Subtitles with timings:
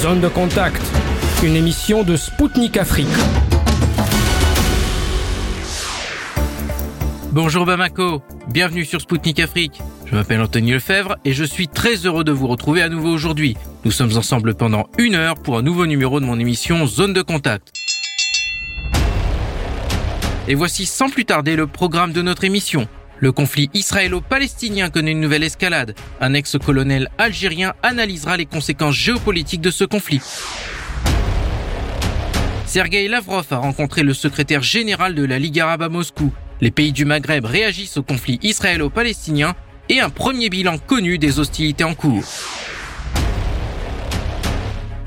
[0.00, 0.80] Zone de contact,
[1.42, 3.06] une émission de Spoutnik Afrique.
[7.32, 9.82] Bonjour Bamako, bienvenue sur Spoutnik Afrique.
[10.06, 13.58] Je m'appelle Anthony Lefebvre et je suis très heureux de vous retrouver à nouveau aujourd'hui.
[13.84, 17.20] Nous sommes ensemble pendant une heure pour un nouveau numéro de mon émission Zone de
[17.20, 17.70] contact.
[20.48, 22.88] Et voici sans plus tarder le programme de notre émission.
[23.20, 25.94] Le conflit israélo-palestinien connaît une nouvelle escalade.
[26.22, 30.22] Un ex-colonel algérien analysera les conséquences géopolitiques de ce conflit.
[32.64, 36.32] Sergei Lavrov a rencontré le secrétaire général de la Ligue arabe à Moscou.
[36.62, 39.54] Les pays du Maghreb réagissent au conflit israélo-palestinien
[39.90, 42.24] et un premier bilan connu des hostilités en cours.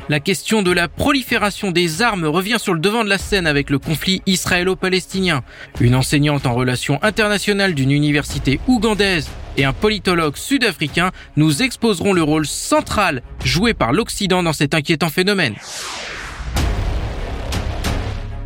[0.10, 3.70] La question de la prolifération des armes revient sur le devant de la scène avec
[3.70, 5.44] le conflit israélo-palestinien.
[5.80, 12.22] Une enseignante en relations internationales d'une université ougandaise et un politologue sud-africain nous exposeront le
[12.22, 15.56] rôle central joué par l'Occident dans cet inquiétant phénomène.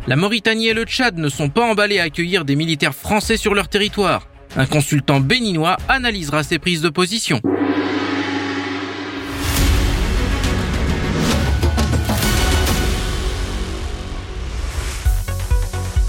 [0.06, 3.54] La Mauritanie et le Tchad ne sont pas emballés à accueillir des militaires français sur
[3.54, 4.28] leur territoire.
[4.56, 7.42] Un consultant béninois analysera ces prises de position.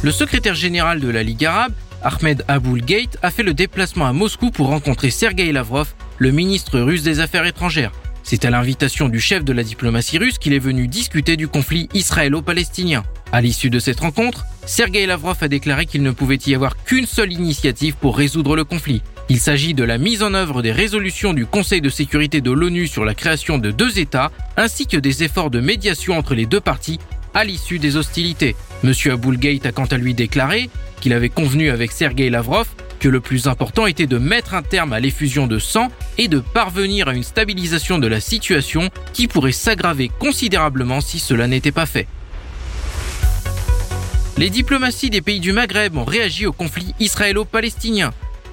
[0.01, 4.13] Le secrétaire général de la Ligue arabe, Ahmed Aboul Gate, a fait le déplacement à
[4.13, 7.91] Moscou pour rencontrer Sergei Lavrov, le ministre russe des Affaires étrangères.
[8.23, 11.89] C'est à l'invitation du chef de la diplomatie russe qu'il est venu discuter du conflit
[11.93, 13.03] israélo-palestinien.
[13.33, 17.05] À l'issue de cette rencontre, Sergei Lavrov a déclaré qu'il ne pouvait y avoir qu'une
[17.05, 19.01] seule initiative pour résoudre le conflit.
[19.27, 22.87] Il s'agit de la mise en œuvre des résolutions du Conseil de sécurité de l'ONU
[22.87, 26.61] sur la création de deux États, ainsi que des efforts de médiation entre les deux
[26.61, 26.99] parties
[27.33, 28.55] à l'issue des hostilités.
[28.83, 30.69] Monsieur Aboulgate a quant à lui déclaré
[31.01, 32.67] qu'il avait convenu avec Sergei Lavrov
[32.99, 36.39] que le plus important était de mettre un terme à l'effusion de sang et de
[36.39, 41.85] parvenir à une stabilisation de la situation qui pourrait s'aggraver considérablement si cela n'était pas
[41.85, 42.07] fait.
[44.37, 48.11] Les diplomaties des pays du Maghreb ont réagi au conflit israélo-palestinien.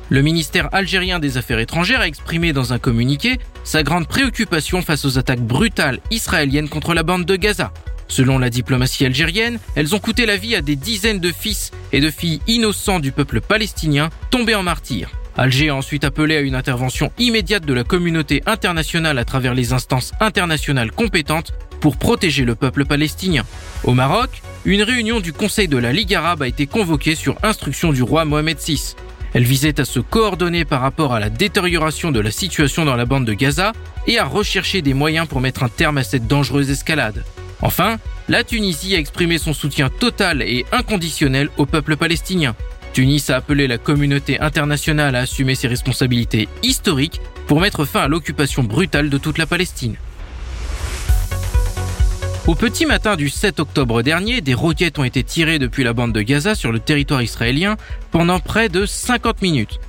[0.09, 5.05] Le ministère algérien des Affaires étrangères a exprimé dans un communiqué sa grande préoccupation face
[5.05, 7.73] aux attaques brutales israéliennes contre la bande de Gaza.
[8.09, 12.01] Selon la diplomatie algérienne, elles ont coûté la vie à des dizaines de fils et
[12.01, 15.11] de filles innocents du peuple palestinien tombés en martyrs.
[15.37, 19.73] Alger a ensuite appelé à une intervention immédiate de la communauté internationale à travers les
[19.73, 23.45] instances internationales compétentes pour protéger le peuple palestinien.
[23.85, 27.93] Au Maroc, une réunion du Conseil de la Ligue arabe a été convoquée sur instruction
[27.93, 28.95] du roi Mohamed VI.
[29.35, 33.05] Elle visait à se coordonner par rapport à la détérioration de la situation dans la
[33.05, 33.73] bande de Gaza
[34.07, 37.23] et à rechercher des moyens pour mettre un terme à cette dangereuse escalade.
[37.63, 42.55] Enfin, la Tunisie a exprimé son soutien total et inconditionnel au peuple palestinien.
[42.93, 48.09] Tunis a appelé la communauté internationale à assumer ses responsabilités historiques pour mettre fin à
[48.09, 49.97] l'occupation brutale de toute la Palestine.
[52.47, 56.13] Au petit matin du 7 octobre dernier, des roquettes ont été tirées depuis la bande
[56.13, 57.77] de Gaza sur le territoire israélien
[58.13, 59.81] pendant près de 50 minutes.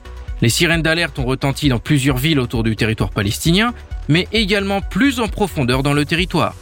[0.41, 3.73] Les sirènes d'alerte ont retenti dans plusieurs villes autour du territoire palestinien,
[4.07, 6.55] mais également plus en profondeur dans le territoire.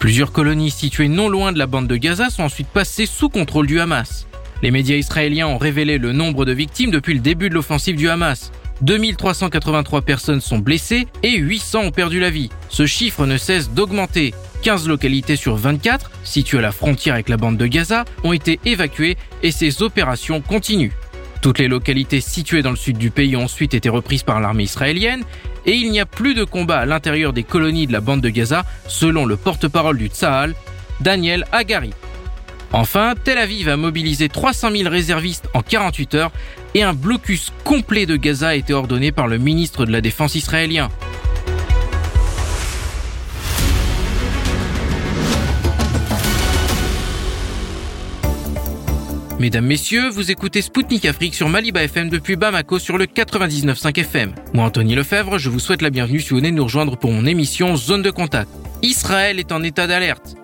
[0.00, 3.66] Plusieurs colonies situées non loin de la bande de Gaza sont ensuite passées sous contrôle
[3.66, 4.26] du Hamas.
[4.62, 8.08] Les médias israéliens ont révélé le nombre de victimes depuis le début de l'offensive du
[8.08, 8.50] Hamas.
[8.80, 12.48] 2383 personnes sont blessées et 800 ont perdu la vie.
[12.70, 14.32] Ce chiffre ne cesse d'augmenter.
[14.62, 18.58] 15 localités sur 24, situées à la frontière avec la bande de Gaza, ont été
[18.64, 20.92] évacuées et ces opérations continuent.
[21.40, 24.64] Toutes les localités situées dans le sud du pays ont ensuite été reprises par l'armée
[24.64, 25.24] israélienne
[25.64, 28.28] et il n'y a plus de combat à l'intérieur des colonies de la bande de
[28.28, 30.54] Gaza, selon le porte-parole du Tsahal,
[31.00, 31.92] Daniel Agari.
[32.72, 36.32] Enfin, Tel Aviv a mobilisé 300 000 réservistes en 48 heures
[36.74, 40.34] et un blocus complet de Gaza a été ordonné par le ministre de la Défense
[40.34, 40.88] israélien.
[49.40, 54.34] Mesdames, Messieurs, vous écoutez Spoutnik Afrique sur Maliba FM depuis Bamako sur le 99.5 FM.
[54.52, 57.24] Moi, Anthony Lefebvre, je vous souhaite la bienvenue si vous venez nous rejoindre pour mon
[57.24, 58.50] émission Zone de contact.
[58.82, 60.36] Israël est en état d'alerte.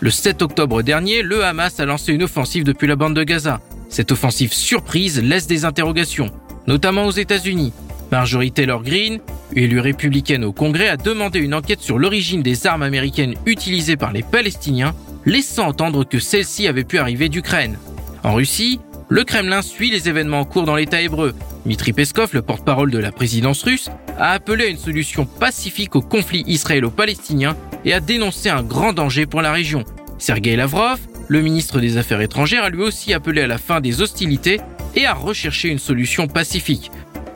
[0.00, 3.62] Le 7 octobre dernier, le Hamas a lancé une offensive depuis la bande de Gaza.
[3.88, 6.30] Cette offensive surprise laisse des interrogations,
[6.66, 7.72] notamment aux États-Unis.
[8.12, 9.20] Marjorie Taylor Greene,
[9.54, 14.12] élue républicaine au Congrès, a demandé une enquête sur l'origine des armes américaines utilisées par
[14.12, 14.94] les Palestiniens,
[15.24, 17.78] laissant entendre que celles-ci avaient pu arriver d'Ukraine.
[18.26, 21.32] En Russie, le Kremlin suit les événements en cours dans l'État hébreu.
[21.64, 23.88] Dmitri Peskov, le porte-parole de la présidence russe,
[24.18, 29.26] a appelé à une solution pacifique au conflit israélo-palestinien et a dénoncé un grand danger
[29.26, 29.84] pour la région.
[30.18, 34.02] Sergei Lavrov, le ministre des Affaires étrangères, a lui aussi appelé à la fin des
[34.02, 34.60] hostilités
[34.96, 36.90] et à rechercher une solution pacifique.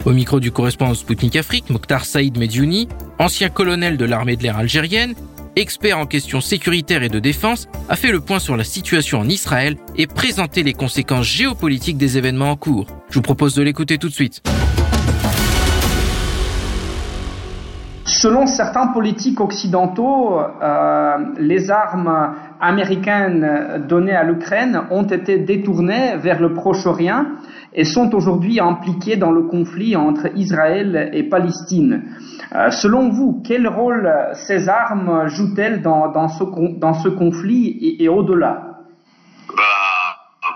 [0.05, 2.89] Au micro du correspondant Sputnik Afrique, Mokhtar Saïd Mediouni,
[3.21, 5.15] ancien colonel de l'armée de l'air algérienne,
[5.57, 9.29] expert en questions sécuritaires et de défense, a fait le point sur la situation en
[9.29, 12.87] Israël et présenté les conséquences géopolitiques des événements en cours.
[13.09, 14.43] Je vous propose de l'écouter tout de suite.
[18.05, 26.41] Selon certains politiques occidentaux, euh, les armes américaines données à l'Ukraine ont été détournées vers
[26.41, 27.27] le Proche-Orient
[27.73, 32.17] et sont aujourd'hui impliquées dans le conflit entre Israël et Palestine.
[32.53, 34.13] Euh, selon vous, quel rôle
[34.47, 38.81] ces armes jouent-elles dans, ce, conflit et, au-delà?
[39.49, 39.63] Ben,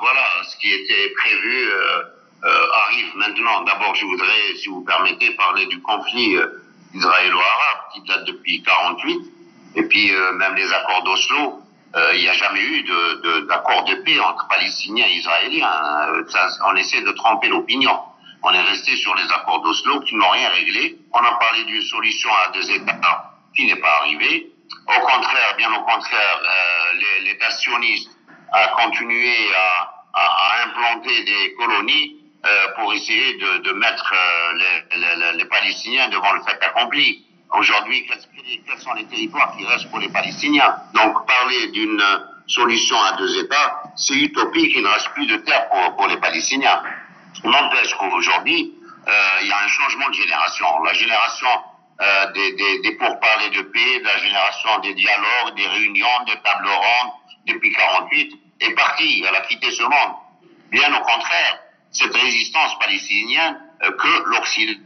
[0.00, 2.02] Voilà, ce qui était prévu euh,
[2.44, 3.62] euh, arrive maintenant.
[3.64, 6.36] D'abord, je voudrais, si vous permettez, parler du conflit
[6.94, 9.18] israélo-arabe qui date depuis 48,
[9.76, 11.63] et puis même les accords d'Oslo.
[11.96, 12.82] Il n'y a jamais eu
[13.46, 15.70] d'accord de, de, paix entre Palestiniens et Israéliens.
[16.28, 17.98] Ça, on essaie de tromper l'opinion.
[18.42, 20.98] On est resté sur les accords d'Oslo qui n'ont rien réglé.
[21.12, 24.52] On a parlé d'une solution à deux États qui n'est pas arrivée.
[24.86, 28.10] Au contraire, bien au contraire, euh, l'État sioniste
[28.52, 34.52] a continué à, à, à, implanter des colonies euh, pour essayer de, de mettre euh,
[34.58, 37.23] les, les, les, Palestiniens devant le fait accompli.
[37.52, 42.02] Aujourd'hui, quels sont les territoires qui restent pour les Palestiniens Donc, parler d'une
[42.46, 44.72] solution à deux États, c'est utopique.
[44.74, 46.82] Il ne reste plus de terre pour, les Palestiniens.
[47.44, 48.74] N'empêche qu'aujourd'hui,
[49.06, 49.12] euh,
[49.42, 50.66] il y a un changement de génération.
[50.84, 51.48] La génération
[52.00, 56.68] euh, des, des, des pourparlers de paix, la génération des dialogues, des réunions, des tables
[56.68, 57.12] rondes
[57.46, 59.24] depuis 48 est partie.
[59.26, 60.16] Elle a quitté ce monde.
[60.70, 61.58] Bien au contraire,
[61.92, 64.80] cette résistance palestinienne euh, que l'Occident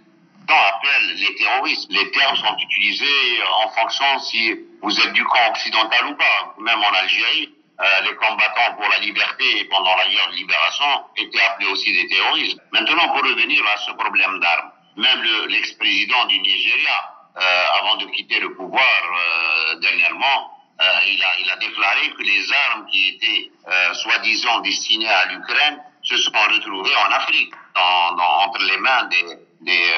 [0.55, 1.87] appelle les terroristes.
[1.91, 6.55] Les termes sont utilisés en fonction si vous êtes du camp occidental ou pas.
[6.59, 7.51] Même en Algérie,
[7.81, 12.09] euh, les combattants pour la liberté pendant la guerre de libération étaient appelés aussi des
[12.09, 12.59] terroristes.
[12.73, 18.41] Maintenant, pour revenir à ce problème d'armes, même l'ex-président du Nigeria, euh, avant de quitter
[18.41, 23.51] le pouvoir euh, dernièrement, il a, il, a, déclaré que les armes qui étaient
[23.95, 29.39] soi-disant destinées à l'Ukraine se sont retrouvées en Afrique, dans, dans, entre les mains des,
[29.61, 29.93] des,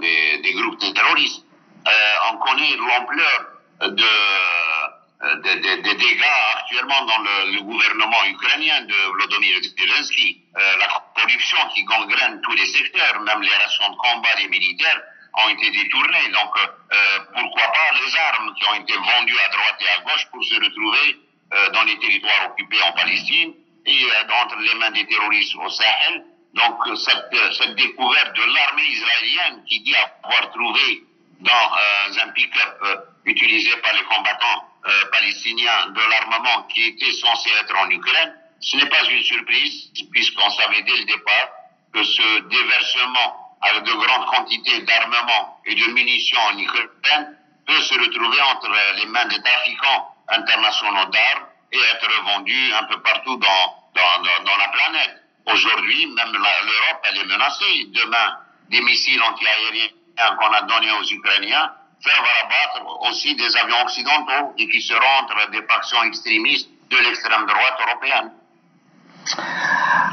[0.00, 1.44] des, des groupes terroristes.
[2.32, 3.46] on connaît l'ampleur
[3.80, 4.04] de
[5.20, 6.24] des, des, des, dégâts
[6.56, 10.40] actuellement dans le, le, gouvernement ukrainien de Volodymyr Zelensky.
[10.56, 15.00] Euh, la corruption qui gangrène tous les secteurs, même les rations de combat des militaires
[15.44, 16.28] ont été détournées.
[16.32, 20.26] Donc euh, pourquoi pas les armes qui ont été vendues à droite et à gauche
[20.32, 21.16] pour se retrouver
[21.52, 23.54] euh, dans les territoires occupés en Palestine
[23.86, 24.06] et
[24.42, 26.24] entre les mains des terroristes au Sahel.
[26.54, 31.04] Donc cette, cette découverte de l'armée israélienne qui dit avoir trouvé
[31.40, 32.82] dans un pick-up
[33.24, 38.76] utilisé par les combattants euh, palestiniens de l'armement qui était censé être en Ukraine, ce
[38.78, 41.48] n'est pas une surprise puisqu'on savait dès le départ
[41.92, 47.36] que ce déversement avec de grandes quantités d'armement et de munitions en Ukraine
[47.66, 53.02] peut se retrouver entre les mains des trafiquants internationaux d'armes et être revendu un peu
[53.02, 55.19] partout dans, dans, dans la planète.
[55.52, 57.86] Aujourd'hui, même l'Europe, est menacée.
[57.88, 58.36] Demain,
[58.70, 59.88] des missiles antiaériens
[60.38, 65.50] qu'on a donnés aux Ukrainiens faire abattre aussi des avions occidentaux et qui seront entre
[65.50, 68.32] des factions extrémistes de l'extrême droite européenne.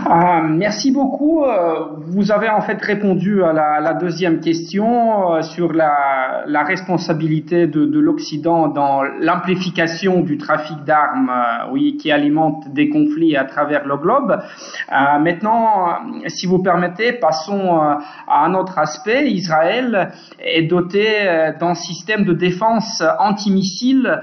[0.05, 1.43] Euh, merci beaucoup.
[1.43, 7.85] Euh, vous avez en fait répondu à la, deuxième question euh, sur la, responsabilité de,
[7.85, 11.31] de l'Occident dans l'amplification du trafic d'armes,
[11.99, 14.39] qui alimente des conflits à travers le globe.
[14.89, 19.29] Maintenant, si vous permettez, passons à un autre aspect.
[19.29, 21.05] Israël est doté
[21.59, 24.21] d'un système de défense antimissile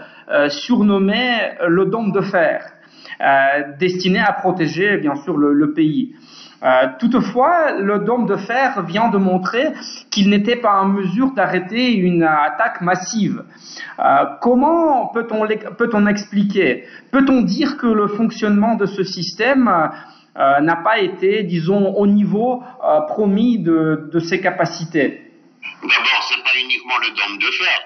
[0.49, 2.74] surnommé le dôme de fer.
[3.21, 6.15] Euh, destiné à protéger bien sûr le, pays.
[6.63, 9.69] Euh, toutefois, le dôme de fer vient de montrer
[10.11, 13.45] qu'il n'était pas en mesure d'arrêter une attaque massive.
[14.01, 16.85] Euh, comment peut-on peut expliquer?
[17.13, 19.71] Peut-on dire que le fonctionnement de ce système
[20.37, 22.65] n'a pas été, disons, au niveau
[23.07, 25.31] promis de, de, ses capacités?
[25.63, 27.79] D'abord, c'est pas uniquement le dôme de fer.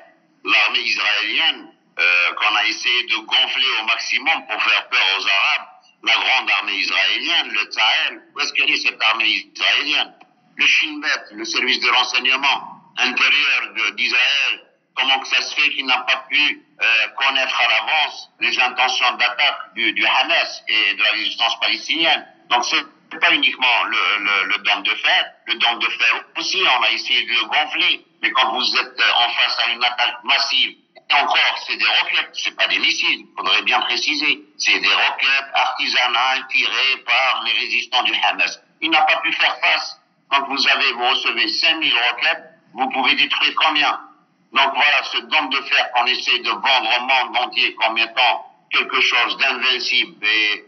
[0.45, 5.67] L'armée israélienne euh, qu'on a essayé de gonfler au maximum pour faire peur aux Arabes,
[6.05, 8.23] la grande armée israélienne, le Sahel.
[8.35, 10.15] Où est-ce qu'elle est cette armée israélienne?
[10.57, 11.01] Le Shin
[11.33, 14.63] le service de renseignement intérieur d'Israël,
[14.97, 19.13] comment que ça se fait qu'il n'a pas pu euh, connaître à l'avance les intentions
[19.17, 22.27] d'attaque du, du, Hamas et de la résistance palestinienne?
[22.51, 26.61] Donc c'est pas uniquement le, le, le dôme de fer, le dôme de fer aussi,
[26.79, 30.25] on a essayé de le gonfler, mais quand vous êtes en face à une attaque
[30.25, 30.77] massive
[31.11, 34.41] et encore, c'est des roquettes, c'est pas des missiles, faudrait bien préciser.
[34.59, 38.61] C'est des roquettes artisanales tirées par les résistants du Hamas.
[38.83, 39.99] Il n'a pas pu faire face.
[40.29, 44.01] Quand vous avez, vous recevez 5000 roquettes, vous pouvez détruire combien?
[44.53, 48.45] Donc voilà, ce dôme de fer qu'on essaie de vendre au monde entier comme étant
[48.71, 50.65] quelque chose d'invincible et,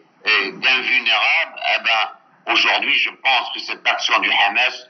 [0.52, 4.86] d'invulnérable, eh ben, aujourd'hui, je pense que cette action du Hamas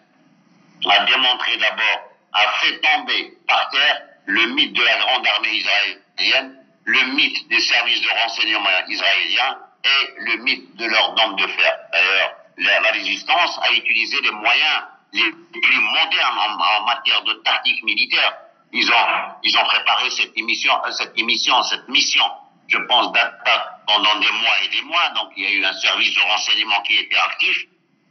[0.89, 6.57] a démontré d'abord, a fait tomber par terre le mythe de la grande armée israélienne,
[6.85, 11.79] le mythe des services de renseignement israéliens et le mythe de leur dôme de fer.
[11.93, 18.35] D'ailleurs, la, résistance a utilisé les moyens les plus modernes en, matière de tactique militaire.
[18.73, 19.07] Ils ont,
[19.43, 22.25] ils ont préparé cette émission, cette émission, cette mission,
[22.69, 25.09] je pense, d'attaque pendant des mois et des mois.
[25.11, 27.57] Donc, il y a eu un service de renseignement qui était actif,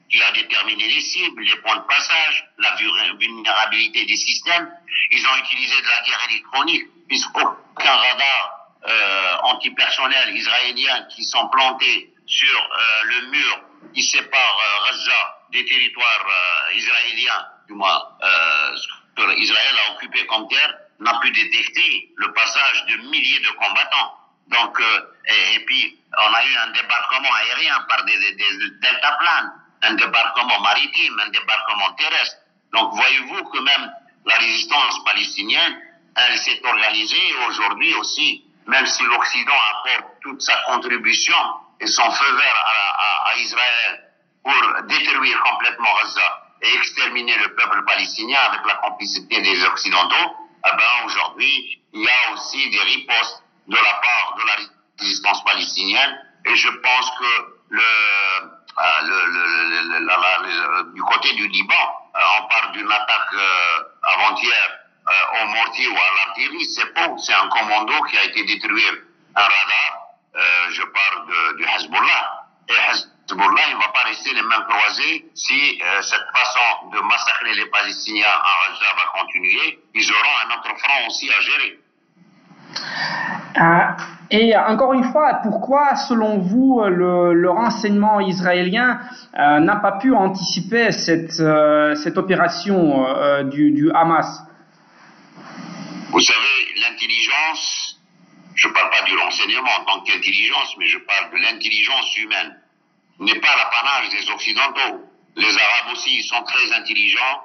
[0.10, 2.76] qui a déterminé les cibles, les points de passage, la
[3.20, 4.72] vulnérabilité des systèmes.
[5.12, 12.14] Ils ont utilisé de la guerre électronique, puisqu'aucun radar euh, antipersonnel israélien qui sont plantés
[12.26, 13.62] sur euh, le mur
[13.94, 18.76] qui sépare euh, des territoires euh, israéliens, du moins euh,
[19.16, 24.16] que Israël a occupé comme terre, n'a pu détecter le passage de milliers de combattants.
[24.48, 24.82] Donc,
[25.54, 29.52] et, puis, on a eu un débarquement aérien par des, des, des deltaplanes,
[29.82, 32.38] un débarquement maritime, un débarquement terrestre.
[32.74, 33.92] Donc, voyez-vous que même
[34.26, 35.82] la résistance palestinienne,
[36.16, 41.36] elle s'est organisée aujourd'hui aussi, même si l'Occident apporte toute sa contribution
[41.80, 42.66] et son feu vert
[43.26, 44.12] à, Israël
[44.44, 50.76] pour détruire complètement Gaza et exterminer le peuple palestinien avec la complicité des Occidentaux, eh
[50.76, 54.56] ben aujourd'hui, il y a aussi des ripostes de la part de la
[55.00, 57.82] résistance palestinienne et je pense que le,
[58.78, 61.74] euh, du côté du Liban,
[62.16, 64.76] euh, on parle d'une attaque euh, avant-hier
[65.42, 68.86] au mortier ou à l'artillerie, c'est un commando qui a été détruit
[69.36, 73.10] un radar, je parle de, du Hezbollah, et Hezbollah
[73.70, 77.66] il ne va pas rester les mains croisées si euh, cette façon de massacrer les
[77.68, 79.80] Palestiniens en Gaza va continuer.
[79.94, 81.80] Ils auront un autre front aussi à gérer.
[83.58, 83.80] Euh,
[84.32, 89.00] et encore une fois, pourquoi, selon vous, le, renseignement israélien
[89.38, 91.42] euh, n'a pas pu anticiper cette,
[91.98, 93.06] cette opération
[93.46, 94.44] du, du, Hamas?
[96.12, 98.00] Vous savez, l'intelligence,
[98.56, 102.56] je ne parle pas du renseignement en tant qu'intelligence, mais je parle de l'intelligence humaine
[103.20, 105.10] n'est pas l'apanage des Occidentaux.
[105.36, 107.44] Les Arabes aussi, ils sont très intelligents.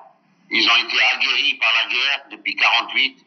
[0.50, 3.24] Ils ont été aguerris par la guerre depuis 48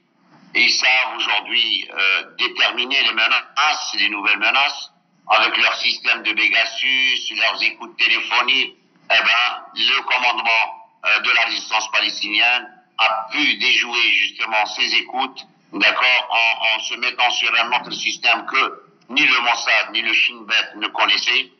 [0.57, 4.91] et ils savent aujourd'hui euh, déterminer les menaces, les nouvelles menaces,
[5.27, 8.75] avec leur système de Pegasus, leurs écoutes téléphoniques.
[9.09, 15.45] Eh ben, le commandement euh, de la résistance palestinienne a pu déjouer justement ces écoutes,
[15.73, 16.27] d'accord,
[16.75, 20.75] en, se mettant sur un autre système que ni le Mossad ni le Shin Bet
[20.77, 21.51] ne connaissaient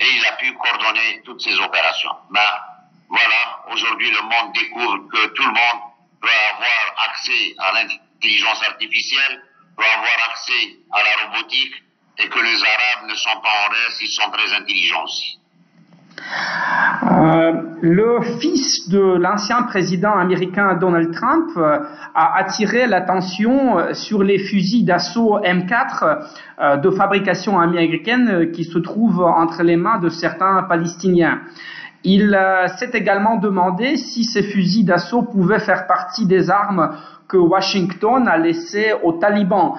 [0.00, 2.12] et il a pu coordonner toutes ces opérations.
[2.30, 2.40] Ben,
[3.08, 5.80] voilà, aujourd'hui le monde découvre que tout le monde
[6.20, 7.72] doit avoir accès à
[8.22, 9.40] l'intelligence artificielle,
[9.76, 11.82] doit avoir accès à la robotique,
[12.18, 15.38] et que les Arabes ne sont pas en reste, ils sont très intelligents aussi.
[17.10, 21.78] Euh, le fils de l'ancien président américain Donald Trump euh,
[22.14, 29.24] a attiré l'attention euh, sur les fusils d'assaut M4 de fabrication américaine qui se trouvent
[29.24, 31.40] entre les mains de certains Palestiniens.
[32.04, 32.38] Il
[32.78, 36.96] s'est également demandé si ces fusils d'assaut pouvaient faire partie des armes
[37.32, 39.74] que Washington a laissées aux talibans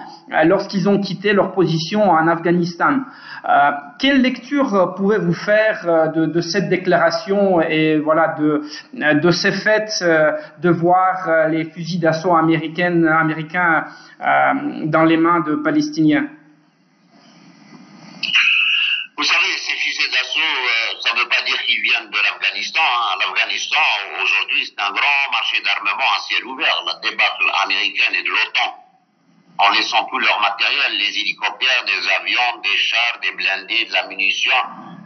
[0.46, 3.02] lorsqu'ils ont quitté leur position en Afghanistan.
[3.48, 8.64] Euh, quelle lecture pouvez-vous faire euh, de, cette déclaration et voilà de,
[9.22, 13.86] de ces faits euh, de voir les fusils d'assaut américains, américains
[14.86, 16.28] dans les mains de Palestiniens?
[19.16, 20.40] Vous savez, ces fusils d'assaut,
[21.66, 22.82] qu'ils viennent de l'Afghanistan.
[22.82, 23.16] Hein.
[23.20, 23.82] L'Afghanistan,
[24.22, 26.84] aujourd'hui, c'est un grand marché d'armement à ciel ouvert.
[26.86, 28.84] La débâcle américaine et de l'OTAN
[29.60, 34.08] en laissant tout leur matériel, les hélicoptères, des avions, des chars, des blindés, de la
[34.08, 34.56] munition,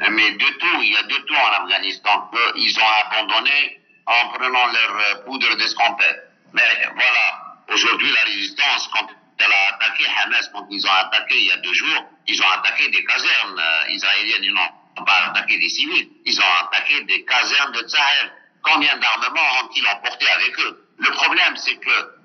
[0.10, 4.68] mais de tout, il y a de tout en Afghanistan qu'ils ont abandonné en prenant
[4.68, 6.32] leur euh, poudre d'escampette.
[6.54, 6.64] Mais
[6.96, 9.08] voilà, aujourd'hui la résistance, quand
[9.40, 12.50] elle a attaqué Hamas, quand ils ont attaqué il y a deux jours, ils ont
[12.50, 14.54] attaqué des casernes euh, israéliennes, ils
[14.98, 18.32] n'ont pas attaqué des civils, ils ont attaqué des casernes de Sahel.
[18.64, 20.88] Combien d'armements ont-ils emporté avec eux?
[20.98, 22.18] Le problème, c'est que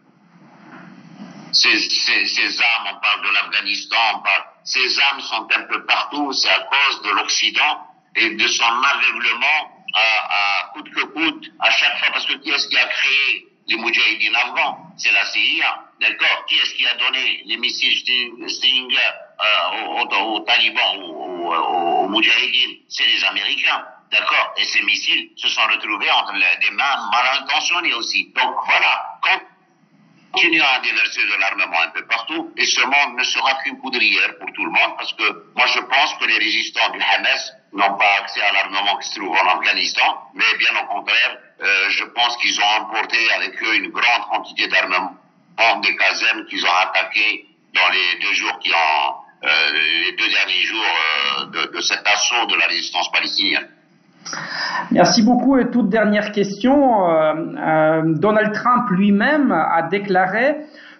[1.52, 4.22] ces, armes, on parle de l'Afghanistan,
[4.64, 7.86] ces armes sont un peu partout, c'est à cause de l'Occident
[8.16, 12.50] et de son aveuglement à, à coûte que coûte, à chaque fois, parce que qui
[12.50, 16.46] est-ce qui a créé les Moudjahidines afghans C'est la CIA, d'accord?
[16.46, 17.96] Qui est-ce qui a donné les missiles
[18.48, 19.10] Stinger
[19.42, 22.22] euh, aux, aux, talibans, aux, aux, aux
[22.88, 23.84] C'est les Américains.
[24.10, 24.52] D'accord?
[24.58, 28.30] Et ces missiles se sont retrouvés entre les, des mains mal intentionnées aussi.
[28.34, 29.40] Donc voilà, quand
[30.34, 34.50] à déverser de l'armement un peu partout et ce monde ne sera qu'une poudrière pour
[34.52, 38.16] tout le monde parce que moi je pense que les résistants du Hamas n'ont pas
[38.20, 42.36] accès à l'armement qui se trouve en Afghanistan, mais bien au contraire, euh, je pense
[42.38, 45.16] qu'ils ont emporté avec eux une grande quantité d'armement
[45.82, 50.62] des casernes qu'ils ont attaquées dans les deux jours qui ont, euh, les deux derniers
[50.64, 50.84] jours
[51.52, 53.66] euh, de, cet assaut de la résistance palestinienne.
[54.90, 55.58] Merci beaucoup.
[55.58, 57.10] Et toute dernière question.
[57.10, 60.56] Euh, euh, Donald Trump lui-même a déclaré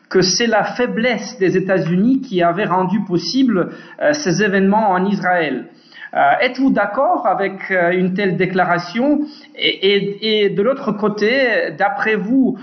[0.08, 3.70] que c'est la faiblesse des États-Unis qui avait rendu possible
[4.00, 5.68] euh, ces événements en Israël.
[6.14, 9.20] Êtes-vous d'accord avec une telle déclaration
[9.54, 12.58] et, de l'autre côté, d'après vous,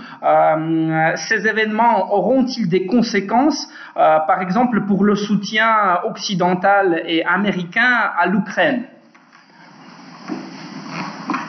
[1.16, 8.84] ces événements auront-ils des conséquences, par exemple, pour le soutien occidental et américain à l'Ukraine?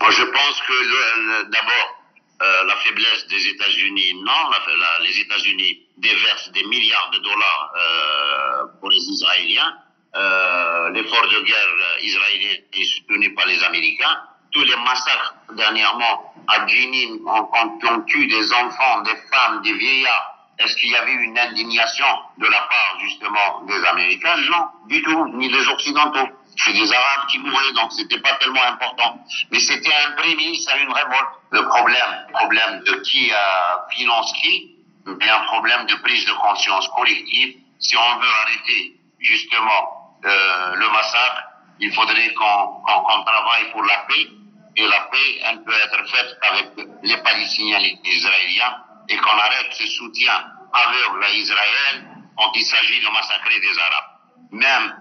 [0.09, 2.01] Je pense que d'abord,
[2.41, 4.49] euh, la faiblesse des États-Unis, non.
[5.03, 9.77] les États-Unis déversent des milliards de dollars euh, pour les Israéliens.
[10.15, 14.17] Euh, L'effort de guerre israélien est soutenu par les Américains.
[14.51, 20.35] Tous les massacres dernièrement à Jenin, quand on tue des enfants, des femmes, des vieillards,
[20.59, 22.05] est-ce qu'il y avait une indignation
[22.37, 24.35] de la part justement des Américains?
[24.49, 26.27] Non, du tout, ni des Occidentaux.
[26.57, 29.19] C'est des Arabes qui mouraient, donc c'était pas tellement important.
[29.51, 31.29] Mais c'était un prémisse à une révolte.
[31.51, 34.75] Le problème, problème de qui a finance qui,
[35.05, 37.55] mais un problème de prise de conscience collective.
[37.79, 41.43] Si on veut arrêter justement euh, le massacre,
[41.79, 44.27] il faudrait qu'on travaille pour la paix.
[44.77, 46.69] Et la paix, elle peut être faite avec
[47.03, 48.77] les Palestiniens et les Israéliens
[49.09, 54.11] et qu'on arrête ce soutien aveugle à Israël quand il s'agit de massacrer des Arabes
[54.51, 54.95] même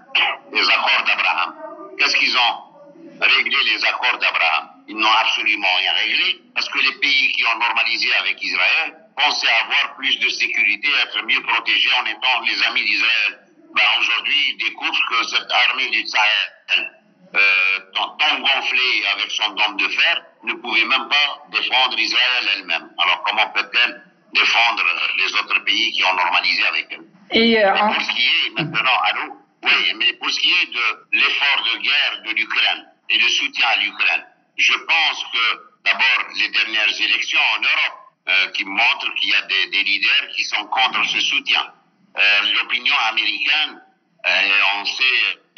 [0.51, 1.55] les accords d'Abraham.
[1.97, 4.69] Qu'est-ce qu'ils ont réglé les accords d'Abraham?
[4.87, 9.51] Ils n'ont absolument rien réglé parce que les pays qui ont normalisé avec Israël pensaient
[9.63, 13.39] avoir plus de sécurité, être mieux protégés en étant les amis d'Israël.
[13.73, 16.91] Ben, Aujourd'hui, ils découvrent que cette armée du Sahel,
[17.33, 22.89] euh, tant, gonflée avec son dôme de fer, ne pouvait même pas défendre Israël elle-même.
[22.97, 24.83] Alors comment peut-elle défendre
[25.17, 27.05] les autres pays qui ont normalisé avec elle?
[27.31, 29.37] Et euh, pour ce qui est maintenant, allô?
[29.63, 33.67] Oui, mais pour ce qui est de l'effort de guerre de l'Ukraine et le soutien
[33.67, 34.25] à l'Ukraine,
[34.57, 39.41] je pense que d'abord les dernières élections en Europe euh, qui montrent qu'il y a
[39.43, 41.71] des, des, leaders qui sont contre ce soutien.
[42.17, 43.81] Euh, L'opinion américaine,
[44.25, 45.03] euh, on sait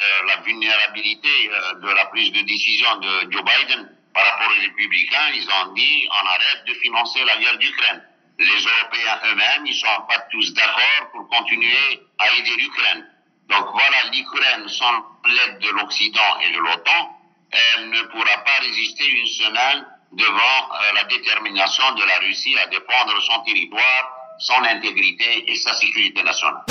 [0.02, 1.50] euh, la vulnérabilité
[1.82, 6.08] de la prise de décision de Joe Biden par rapport aux républicains, ils ont dit
[6.10, 8.02] on arrête de financer la guerre d'Ukraine.
[8.38, 13.06] Les Européens eux-mêmes, ils sont pas tous d'accord pour continuer à aider l'Ukraine.
[13.48, 17.18] Donc voilà, l'Ukraine, sans l'aide de l'Occident et de l'OTAN,
[17.50, 20.34] elle ne pourra pas résister une semaine devant
[20.72, 26.22] euh, la détermination de la Russie à défendre son territoire, son intégrité et sa sécurité
[26.22, 26.62] nationale.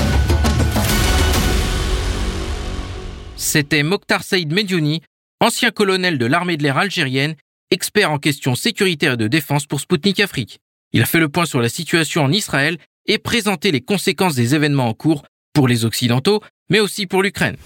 [3.35, 5.01] C'était Mokhtar Saïd Mediouni,
[5.39, 7.35] ancien colonel de l'armée de l'air algérienne,
[7.71, 10.59] expert en questions sécuritaires et de défense pour Sputnik Afrique.
[10.91, 14.55] Il a fait le point sur la situation en Israël et présenté les conséquences des
[14.55, 15.23] événements en cours
[15.53, 17.57] pour les Occidentaux, mais aussi pour l'Ukraine.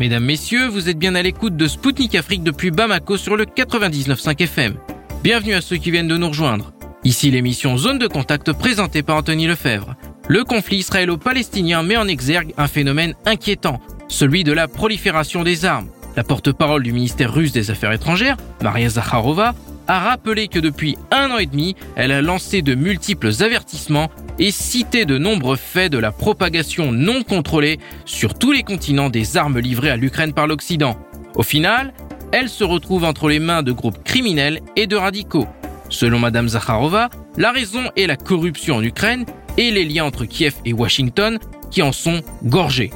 [0.00, 4.42] Mesdames, Messieurs, vous êtes bien à l'écoute de Spoutnik Afrique depuis Bamako sur le 99.5
[4.42, 4.74] FM.
[5.22, 6.72] Bienvenue à ceux qui viennent de nous rejoindre.
[7.04, 9.94] Ici l'émission Zone de contact présentée par Anthony Lefebvre.
[10.26, 15.88] Le conflit israélo-palestinien met en exergue un phénomène inquiétant, celui de la prolifération des armes.
[16.16, 19.54] La porte-parole du ministère russe des Affaires étrangères, Maria Zakharova,
[19.88, 24.50] a rappelé que depuis un an et demi, elle a lancé de multiples avertissements et
[24.50, 29.58] cité de nombreux faits de la propagation non contrôlée sur tous les continents des armes
[29.58, 30.96] livrées à l'Ukraine par l'Occident.
[31.34, 31.92] Au final,
[32.32, 35.46] elle se retrouve entre les mains de groupes criminels et de radicaux.
[35.88, 39.24] Selon Madame Zakharova, la raison est la corruption en Ukraine
[39.56, 41.38] et les liens entre Kiev et Washington
[41.70, 42.90] qui en sont gorgés.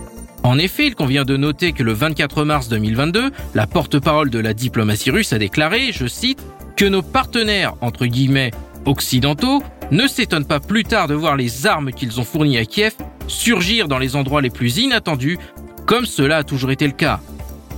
[0.44, 4.54] En effet, il convient de noter que le 24 mars 2022, la porte-parole de la
[4.54, 6.42] diplomatie russe a déclaré, je cite,
[6.78, 8.52] que nos partenaires, entre guillemets,
[8.86, 12.94] occidentaux, ne s'étonnent pas plus tard de voir les armes qu'ils ont fournies à Kiev
[13.26, 15.38] surgir dans les endroits les plus inattendus,
[15.86, 17.18] comme cela a toujours été le cas.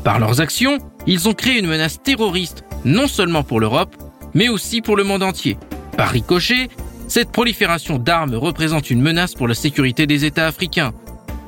[0.04, 3.96] Par leurs actions, ils ont créé une menace terroriste, non seulement pour l'Europe,
[4.34, 5.56] mais aussi pour le monde entier.
[5.96, 6.68] Par ricochet,
[7.08, 10.92] cette prolifération d'armes représente une menace pour la sécurité des États africains.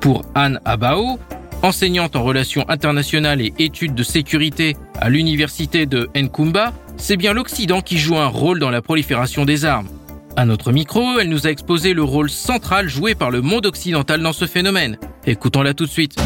[0.00, 1.18] Pour Anne Abao,
[1.62, 7.80] enseignante en relations internationales et études de sécurité à l'université de Nkumba, c'est bien l'Occident
[7.80, 9.88] qui joue un rôle dans la prolifération des armes.
[10.36, 14.22] À notre micro, elle nous a exposé le rôle central joué par le monde occidental
[14.22, 14.98] dans ce phénomène.
[15.26, 16.16] Écoutons-la tout de suite.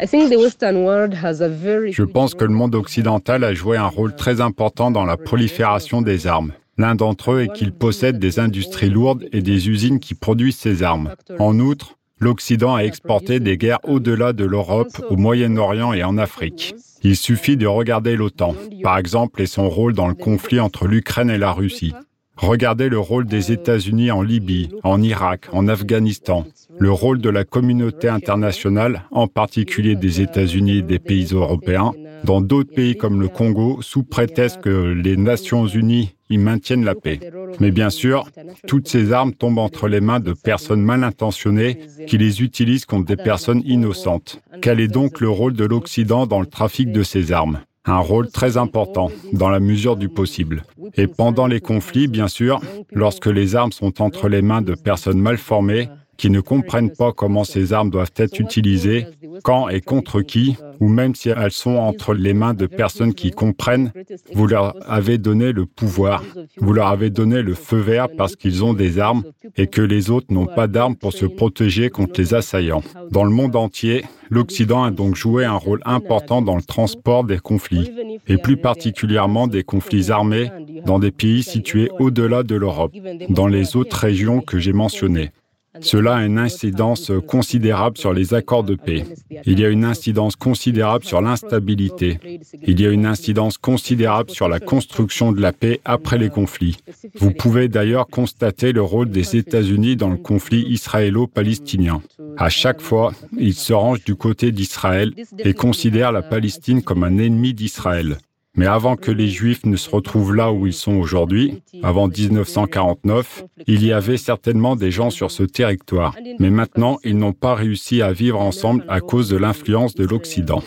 [0.00, 6.02] Je pense que le monde occidental a joué un rôle très important dans la prolifération
[6.02, 6.52] des armes.
[6.76, 10.82] L'un d'entre eux est qu'il possède des industries lourdes et des usines qui produisent ces
[10.82, 11.14] armes.
[11.38, 16.74] En outre, l'Occident a exporté des guerres au-delà de l'Europe, au Moyen-Orient et en Afrique.
[17.02, 21.30] Il suffit de regarder l'OTAN, par exemple, et son rôle dans le conflit entre l'Ukraine
[21.30, 21.92] et la Russie.
[22.36, 26.44] Regardez le rôle des États-Unis en Libye, en Irak, en Afghanistan,
[26.78, 31.92] le rôle de la communauté internationale, en particulier des États-Unis et des pays européens,
[32.24, 36.94] dans d'autres pays comme le Congo, sous prétexte que les Nations Unies y maintiennent la
[36.94, 37.20] paix.
[37.60, 38.28] Mais bien sûr,
[38.66, 43.06] toutes ces armes tombent entre les mains de personnes mal intentionnées qui les utilisent contre
[43.06, 44.40] des personnes innocentes.
[44.62, 47.60] Quel est donc le rôle de l'Occident dans le trafic de ces armes?
[47.86, 50.64] Un rôle très important dans la mesure du possible.
[50.94, 55.20] Et pendant les conflits, bien sûr, lorsque les armes sont entre les mains de personnes
[55.20, 59.06] mal formées, qui ne comprennent pas comment ces armes doivent être utilisées,
[59.42, 63.30] quand et contre qui, ou même si elles sont entre les mains de personnes qui
[63.30, 63.92] comprennent,
[64.34, 66.22] vous leur avez donné le pouvoir,
[66.58, 69.24] vous leur avez donné le feu vert parce qu'ils ont des armes
[69.56, 72.82] et que les autres n'ont pas d'armes pour se protéger contre les assaillants.
[73.10, 77.38] Dans le monde entier, l'Occident a donc joué un rôle important dans le transport des
[77.38, 77.90] conflits,
[78.26, 80.50] et plus particulièrement des conflits armés
[80.86, 82.92] dans des pays situés au-delà de l'Europe,
[83.28, 85.30] dans les autres régions que j'ai mentionnées.
[85.80, 89.04] Cela a une incidence considérable sur les accords de paix.
[89.44, 92.18] Il y a une incidence considérable sur l'instabilité.
[92.66, 96.76] Il y a une incidence considérable sur la construction de la paix après les conflits.
[97.16, 102.02] Vous pouvez d'ailleurs constater le rôle des États-Unis dans le conflit israélo-palestinien.
[102.36, 107.18] À chaque fois, ils se rangent du côté d'Israël et considèrent la Palestine comme un
[107.18, 108.18] ennemi d'Israël.
[108.56, 113.44] Mais avant que les Juifs ne se retrouvent là où ils sont aujourd'hui, avant 1949,
[113.66, 116.14] il y avait certainement des gens sur ce territoire.
[116.38, 120.62] Mais maintenant, ils n'ont pas réussi à vivre ensemble à cause de l'influence de l'Occident.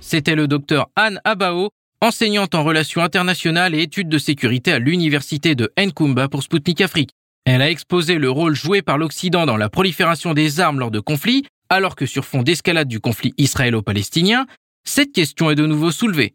[0.00, 1.68] C'était le docteur Anne Abao,
[2.00, 7.10] enseignante en relations internationales et études de sécurité à l'université de Nkumba pour Sputnik Afrique.
[7.44, 11.00] Elle a exposé le rôle joué par l'Occident dans la prolifération des armes lors de
[11.00, 14.46] conflits alors que sur fond d'escalade du conflit israélo-palestinien,
[14.84, 16.34] cette question est de nouveau soulevée.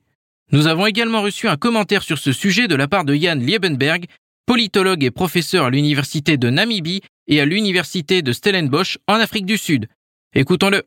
[0.51, 4.05] Nous avons également reçu un commentaire sur ce sujet de la part de Jan Liebenberg,
[4.45, 9.57] politologue et professeur à l'université de Namibie et à l'université de Stellenbosch en Afrique du
[9.57, 9.87] Sud.
[10.35, 10.83] Écoutons-le.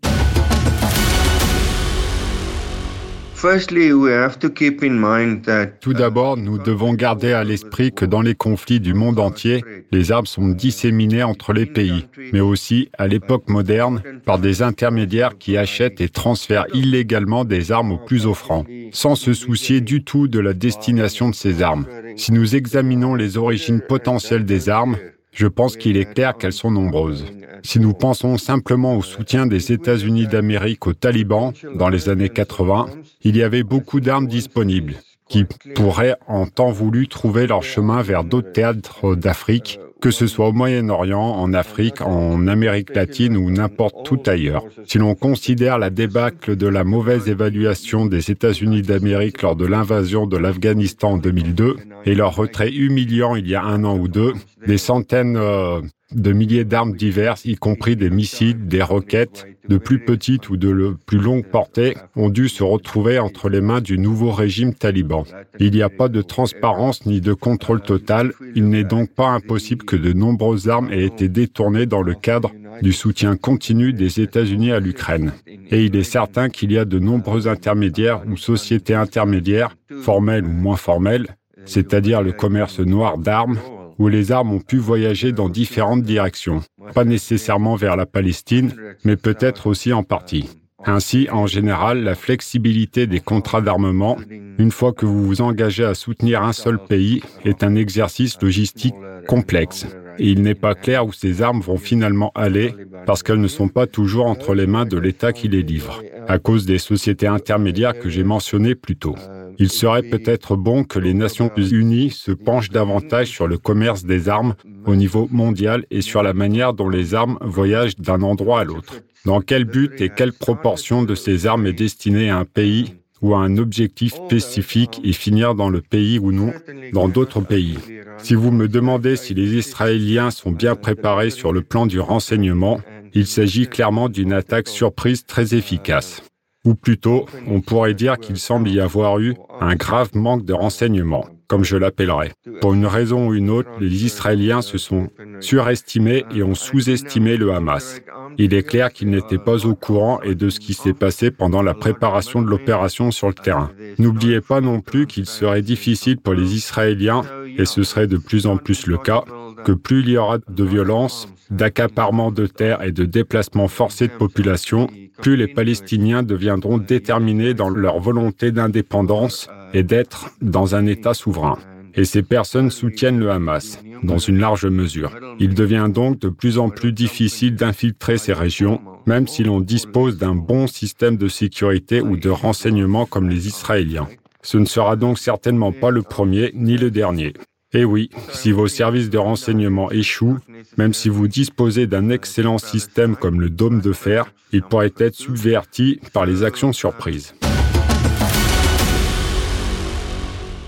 [5.83, 10.13] Tout d'abord, nous devons garder à l'esprit que dans les conflits du monde entier, les
[10.13, 15.59] armes sont disséminées entre les pays, mais aussi, à l'époque moderne, par des intermédiaires qui
[15.59, 20.41] achètent et transfèrent illégalement des armes aux plus offrants, sans se soucier du tout de
[20.41, 21.85] la destination de ces armes.
[22.17, 24.97] Si nous examinons les origines potentielles des armes,
[25.35, 27.27] je pense qu'il est clair qu'elles sont nombreuses.
[27.63, 32.87] Si nous pensons simplement au soutien des États-Unis d'Amérique aux talibans dans les années 80,
[33.23, 34.95] il y avait beaucoup d'armes disponibles
[35.29, 40.49] qui pourraient en temps voulu trouver leur chemin vers d'autres théâtres d'Afrique, que ce soit
[40.49, 44.65] au Moyen-Orient, en Afrique, en Amérique latine ou n'importe où ailleurs.
[44.87, 50.27] Si l'on considère la débâcle de la mauvaise évaluation des États-Unis d'Amérique lors de l'invasion
[50.27, 54.35] de l'Afghanistan en 2002 et leur retrait humiliant il y a un an ou deux,
[54.67, 55.81] des centaines euh,
[56.15, 60.97] de milliers d'armes diverses, y compris des missiles, des roquettes, de plus petites ou de
[61.07, 65.25] plus longue portée, ont dû se retrouver entre les mains du nouveau régime taliban.
[65.59, 68.33] Il n'y a pas de transparence ni de contrôle total.
[68.55, 72.53] Il n'est donc pas impossible que de nombreuses armes aient été détournées dans le cadre
[72.83, 75.33] du soutien continu des États-Unis à l'Ukraine.
[75.71, 80.53] Et il est certain qu'il y a de nombreux intermédiaires ou sociétés intermédiaires, formelles ou
[80.53, 81.27] moins formelles,
[81.65, 83.59] c'est-à-dire le commerce noir d'armes,
[83.99, 86.63] où les armes ont pu voyager dans différentes directions,
[86.95, 90.49] pas nécessairement vers la Palestine, mais peut-être aussi en partie.
[90.87, 94.19] Ainsi, en général, la flexibilité des contrats d'armement,
[94.59, 98.95] une fois que vous vous engagez à soutenir un seul pays, est un exercice logistique
[99.27, 99.87] complexe.
[100.19, 102.75] Et il n'est pas clair où ces armes vont finalement aller
[103.07, 106.39] parce qu'elles ne sont pas toujours entre les mains de l'État qui les livre, à
[106.39, 109.17] cause des sociétés intermédiaires que j'ai mentionnées plus tôt.
[109.59, 114.29] Il serait peut-être bon que les Nations Unies se penchent davantage sur le commerce des
[114.29, 114.55] armes
[114.87, 119.01] au niveau mondial et sur la manière dont les armes voyagent d'un endroit à l'autre.
[119.25, 123.35] Dans quel but et quelle proportion de ces armes est destinée à un pays ou
[123.35, 126.53] à un objectif spécifique et finir dans le pays ou non,
[126.93, 127.79] dans d'autres pays?
[128.19, 132.81] Si vous me demandez si les Israéliens sont bien préparés sur le plan du renseignement,
[133.15, 136.23] il s'agit clairement d'une attaque surprise très efficace.
[136.65, 141.27] Ou plutôt, on pourrait dire qu'il semble y avoir eu un grave manque de renseignements.
[141.47, 142.33] comme je l'appellerai.
[142.61, 145.09] Pour une raison ou une autre, les Israéliens se sont
[145.41, 148.01] surestimés et ont sous-estimé le Hamas.
[148.39, 151.63] Il est clair qu'ils n'étaient pas au courant et de ce qui s'est passé pendant
[151.63, 153.71] la préparation de l'opération sur le terrain.
[153.99, 157.23] N'oubliez pas non plus qu'il serait difficile pour les Israéliens,
[157.57, 159.25] et ce serait de plus en plus le cas,
[159.65, 164.13] que plus il y aura de violence, d'accaparement de terres et de déplacement forcé de
[164.13, 164.89] population,
[165.21, 171.59] plus les Palestiniens deviendront déterminés dans leur volonté d'indépendance et d'être dans un État souverain.
[171.95, 175.13] Et ces personnes soutiennent le Hamas, dans une large mesure.
[175.39, 180.19] Il devient donc de plus en plus difficile d'infiltrer ces régions, même si l'on dispose
[180.19, 184.09] d'un bon système de sécurité ou de renseignement comme les Israéliens.
[184.43, 187.33] Ce ne sera donc certainement pas le premier ni le dernier.
[187.77, 190.39] Et oui, si vos services de renseignement échouent,
[190.77, 195.17] même si vous disposez d'un excellent système comme le dôme de fer, il pourrait être
[195.17, 197.35] subverti par les actions surprises.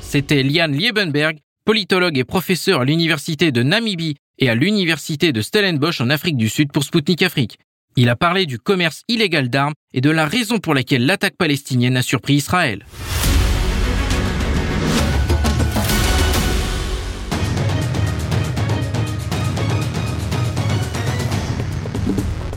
[0.01, 6.01] C'était Liane Liebenberg, politologue et professeur à l'université de Namibie et à l'université de Stellenbosch
[6.01, 7.59] en Afrique du Sud pour Sputnik Afrique.
[7.97, 11.97] Il a parlé du commerce illégal d'armes et de la raison pour laquelle l'attaque palestinienne
[11.97, 12.85] a surpris Israël.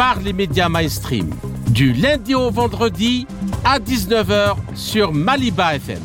[0.00, 1.28] par les médias mainstream.
[1.72, 3.26] Du lundi au vendredi
[3.66, 6.00] à 19h sur Maliba FM.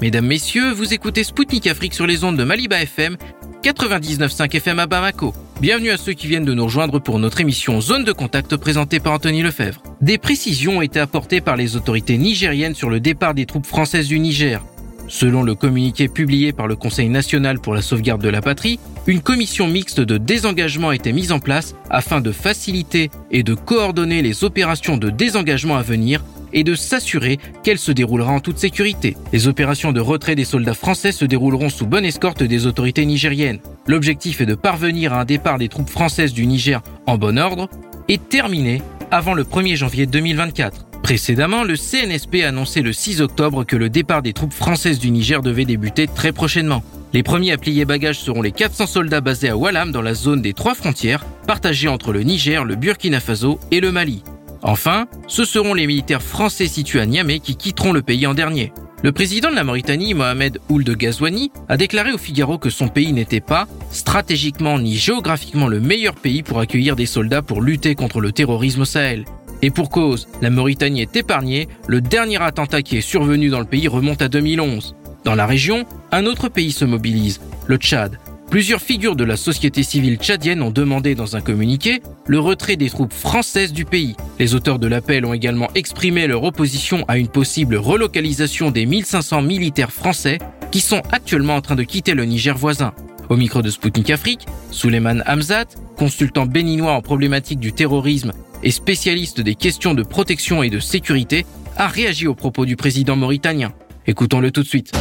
[0.00, 3.18] Mesdames, Messieurs, vous écoutez Spoutnik Afrique sur les ondes de Maliba FM,
[3.62, 5.34] 99.5 FM à Bamako.
[5.60, 9.00] Bienvenue à ceux qui viennent de nous rejoindre pour notre émission Zone de contact présentée
[9.00, 9.82] par Anthony Lefebvre.
[10.02, 14.08] Des précisions ont été apportées par les autorités nigériennes sur le départ des troupes françaises
[14.08, 14.62] du Niger.
[15.08, 19.22] Selon le communiqué publié par le Conseil national pour la sauvegarde de la patrie, une
[19.22, 24.20] commission mixte de désengagement a été mise en place afin de faciliter et de coordonner
[24.20, 29.16] les opérations de désengagement à venir et de s'assurer qu'elle se déroulera en toute sécurité.
[29.32, 33.60] Les opérations de retrait des soldats français se dérouleront sous bonne escorte des autorités nigériennes.
[33.86, 37.68] L'objectif est de parvenir à un départ des troupes françaises du Niger en bon ordre
[38.08, 40.86] et terminé avant le 1er janvier 2024.
[41.02, 45.10] Précédemment, le CNSP a annoncé le 6 octobre que le départ des troupes françaises du
[45.10, 46.82] Niger devait débuter très prochainement.
[47.12, 50.42] Les premiers à plier bagages seront les 400 soldats basés à Wallam dans la zone
[50.42, 54.22] des trois frontières, partagée entre le Niger, le Burkina Faso et le Mali.
[54.62, 58.72] Enfin, ce seront les militaires français situés à Niamey qui quitteront le pays en dernier.
[59.02, 63.12] Le président de la Mauritanie, Mohamed Ould Ghazouani, a déclaré au Figaro que son pays
[63.12, 68.20] n'était pas, stratégiquement ni géographiquement, le meilleur pays pour accueillir des soldats pour lutter contre
[68.20, 69.26] le terrorisme au Sahel.
[69.60, 73.66] Et pour cause, la Mauritanie est épargnée, le dernier attentat qui est survenu dans le
[73.66, 74.96] pays remonte à 2011.
[75.24, 78.18] Dans la région, un autre pays se mobilise, le Tchad.
[78.50, 82.88] Plusieurs figures de la société civile tchadienne ont demandé dans un communiqué le retrait des
[82.88, 84.16] troupes françaises du pays.
[84.38, 89.42] Les auteurs de l'appel ont également exprimé leur opposition à une possible relocalisation des 1500
[89.42, 90.38] militaires français
[90.70, 92.92] qui sont actuellement en train de quitter le Niger voisin.
[93.28, 98.32] Au micro de Sputnik Afrique, Suleiman Hamzat, consultant béninois en problématique du terrorisme
[98.62, 101.44] et spécialiste des questions de protection et de sécurité,
[101.76, 103.72] a réagi aux propos du président mauritanien.
[104.06, 104.92] Écoutons-le tout de suite.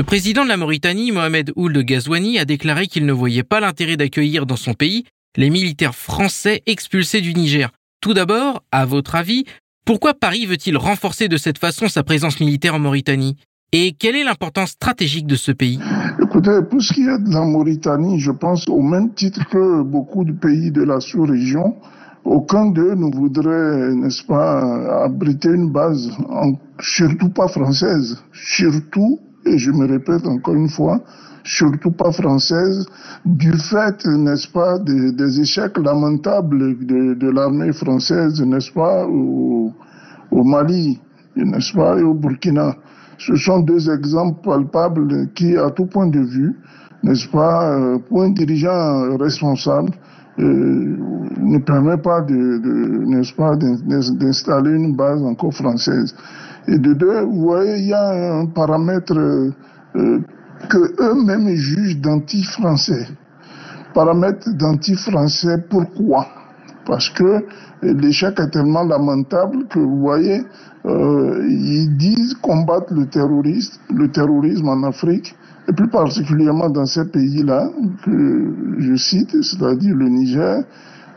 [0.00, 3.98] Le président de la Mauritanie, Mohamed Ould Ghazouani, a déclaré qu'il ne voyait pas l'intérêt
[3.98, 5.04] d'accueillir dans son pays
[5.36, 7.70] les militaires français expulsés du Niger.
[8.00, 9.44] Tout d'abord, à votre avis,
[9.84, 13.36] pourquoi Paris veut-il renforcer de cette façon sa présence militaire en Mauritanie?
[13.72, 15.78] Et quelle est l'importance stratégique de ce pays?
[16.22, 20.24] Écoutez, pour ce qui est de la Mauritanie, je pense au même titre que beaucoup
[20.24, 21.76] de pays de la sous-région,
[22.24, 26.10] aucun d'eux ne voudrait, n'est-ce pas, abriter une base,
[26.80, 31.00] surtout pas française, surtout, et je me répète encore une fois,
[31.44, 32.86] surtout pas française,
[33.24, 39.72] du fait, n'est-ce pas, des, échecs lamentables de, l'armée française, n'est-ce pas, au,
[40.32, 41.00] Mali,
[41.36, 42.76] n'est-ce pas, et au Burkina.
[43.18, 46.54] Ce sont deux exemples palpables qui, à tout point de vue,
[47.02, 49.90] n'est-ce pas, euh, pour un dirigeant responsable,
[50.38, 50.96] euh,
[51.42, 52.34] ne permet pas de,
[53.06, 56.14] n'est-ce pas, d'installer une base encore française.
[56.70, 59.50] Et de deux, vous voyez, il y a un paramètre euh,
[60.68, 63.08] que eux-mêmes jugent d'anti-français.
[63.92, 65.64] paramètre d'anti-français.
[65.68, 66.28] Pourquoi?
[66.86, 67.44] Parce que
[67.82, 70.42] l'échec est tellement lamentable que vous voyez,
[70.86, 75.34] euh, ils disent combattre le terrorisme, le terrorisme en Afrique,
[75.68, 77.68] et plus particulièrement dans ces pays-là
[78.04, 80.62] que je cite, c'est-à-dire le Niger,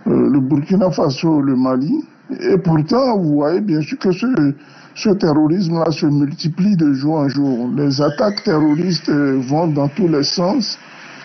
[0.07, 2.03] euh, le Burkina Faso, le Mali.
[2.31, 7.69] Et pourtant, vous voyez bien sûr que ce, terrorisme-là se multiplie de jour en jour.
[7.75, 10.77] Les attaques terroristes euh, vont dans tous les sens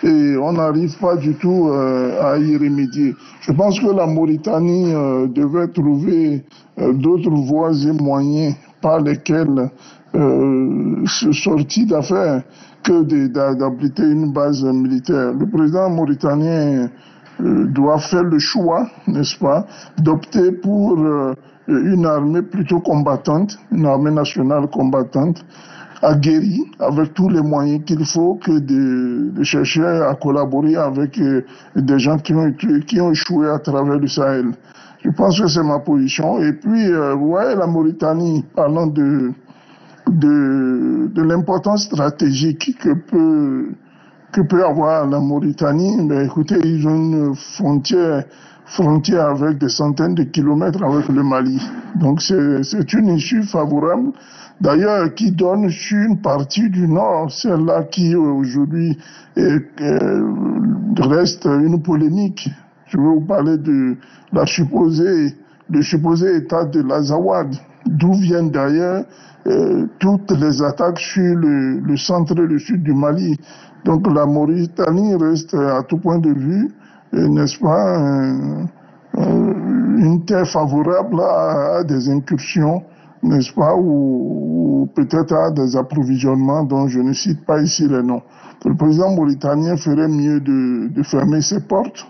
[0.03, 3.15] et on n'arrive pas du tout euh, à y remédier.
[3.41, 6.43] Je pense que la Mauritanie euh, devait trouver
[6.77, 9.69] d'autres voies et moyens par lesquels
[10.13, 12.41] se sortir d'affaires
[12.83, 15.33] que d'abriter une base militaire.
[15.33, 16.89] Le président mauritanien
[17.39, 19.65] doit faire le choix, n'est-ce pas,
[19.97, 20.97] d'opter pour
[21.67, 25.45] une armée plutôt combattante, une armée nationale combattante,
[26.01, 31.43] aguerrie avec tous les moyens qu'il faut que de, chercher à collaborer avec euh,
[31.75, 34.51] des gens qui ont, qui ont échoué à travers le Sahel.
[35.03, 36.41] Je pense que c'est ma position.
[36.41, 39.31] Et puis, euh, voyez, la Mauritanie, parlant de,
[40.07, 43.69] de, de l'importance stratégique que peut,
[44.31, 48.23] que peut avoir la Mauritanie, mais écoutez, ils ont une frontière
[48.69, 51.59] frontière avec des centaines de kilomètres avec le Mali.
[51.95, 54.11] Donc c'est une issue favorable,
[54.61, 58.97] d'ailleurs qui donne sur une partie du nord, celle-là qui aujourd'hui
[60.97, 62.49] reste une polémique.
[62.87, 63.95] Je vais vous parler de
[64.31, 65.35] la supposée,
[65.69, 69.05] le supposé état de l'Azawad, d'où viennent d'ailleurs
[69.47, 73.39] euh, toutes les attaques sur le, le centre et le sud du Mali.
[73.85, 76.71] Donc la Mauritanie reste à tout point de vue
[77.13, 77.97] n'est-ce pas,
[79.17, 82.83] une terre favorable à, des incursions,
[83.23, 88.21] n'est-ce pas, ou, peut-être à des approvisionnements dont je ne cite pas ici les noms.
[88.65, 92.05] Le président mauritanien ferait mieux de, fermer ses portes,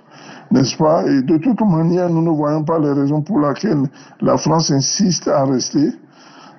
[0.52, 3.84] n'est-ce pas Et de toute manière, nous ne voyons pas les raisons pour lesquelles
[4.22, 5.92] la France insiste à rester.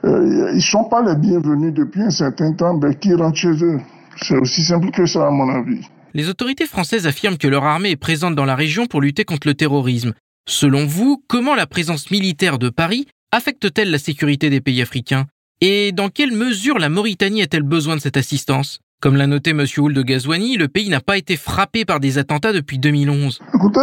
[0.05, 3.53] Euh, ils ne sont pas les bienvenus depuis un certain temps, mais qui rentrent chez
[3.63, 3.81] eux?
[4.17, 5.81] C'est aussi simple que ça, à mon avis.
[6.15, 9.47] Les autorités françaises affirment que leur armée est présente dans la région pour lutter contre
[9.47, 10.13] le terrorisme.
[10.49, 15.27] Selon vous, comment la présence militaire de Paris affecte-t-elle la sécurité des pays africains?
[15.61, 18.81] Et dans quelle mesure la Mauritanie a-t-elle besoin de cette assistance?
[19.01, 19.65] Comme l'a noté M.
[19.79, 23.41] Ould de Gazouani, le pays n'a pas été frappé par des attentats depuis 2011.
[23.55, 23.81] Écoutez,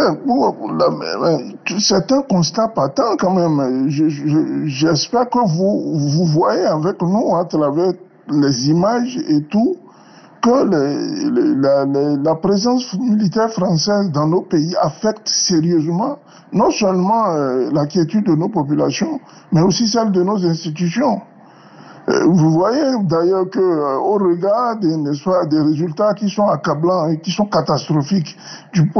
[1.78, 3.88] c'est un constat patent quand même.
[3.88, 7.94] J'espère que vous, vous voyez avec nous à travers
[8.30, 9.76] les images et tout
[10.40, 16.18] que la, présence militaire française dans nos pays affecte sérieusement
[16.52, 19.20] non seulement euh, l'inquiétude de nos populations,
[19.52, 21.20] mais aussi celle de nos institutions.
[22.08, 27.30] Euh, vous voyez d'ailleurs que euh, au regard des, résultats qui sont accablants et qui
[27.30, 28.36] sont catastrophiques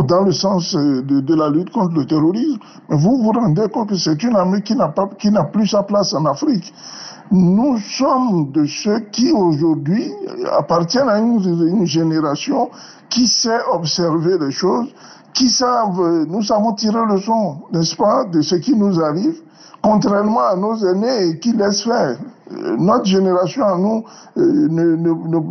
[0.07, 2.59] dans le sens de, la lutte contre le terrorisme,
[2.91, 6.75] vous vous rendez compte que c'est une armée qui n'a plus sa place en Afrique
[7.31, 10.13] nous sommes de ceux qui aujourd'hui
[10.53, 12.71] appartiennent à une, génération
[13.09, 14.89] qui sait observer les choses,
[15.35, 19.41] qui savent, nous savons tirer le son, n'est-ce pas, de ce qui nous arrive,
[19.83, 22.19] contrairement à nos aînés qui laissent faire.
[22.79, 24.05] Notre génération à nous
[24.39, 24.97] euh,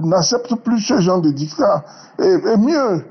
[0.03, 1.83] n'accepte plus ce genre de dictat.
[2.19, 3.03] et mieux,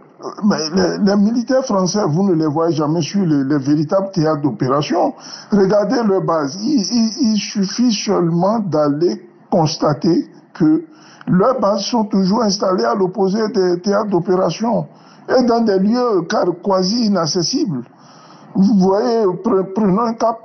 [0.45, 5.15] mais les, militaires français, vous ne les voyez jamais sur les, véritables théâtres d'opération.
[5.51, 6.57] Regardez leur base.
[6.62, 10.85] Il, il suffit seulement d'aller constater que
[11.27, 14.87] leurs bases sont toujours installées à l'opposé des théâtres d'opération
[15.29, 16.23] et dans des lieux
[16.65, 17.83] quasi inaccessibles.
[18.55, 19.25] Vous voyez,
[19.75, 20.39] prenons un cap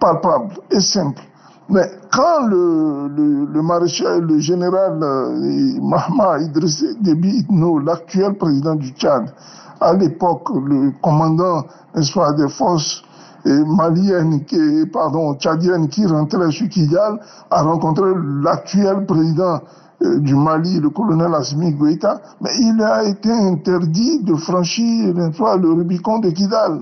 [0.00, 1.22] palpable et simple.
[1.70, 7.46] Mais quand le, maréchal, le général euh, Mahma Idriss Déby
[7.84, 9.32] l'actuel président du Tchad,
[9.80, 13.02] à l'époque, le commandant des forces
[13.44, 14.44] maliennes,
[14.92, 18.10] pardon, tchadiennes qui rentrait sur Kidal, a rencontré
[18.42, 19.60] l'actuel président
[20.02, 25.72] euh, du Mali, le colonel Assimi Goïta, mais il a été interdit de franchir le
[25.72, 26.80] Rubicon de Kidal.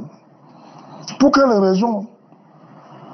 [1.18, 2.06] Pour quelle raison?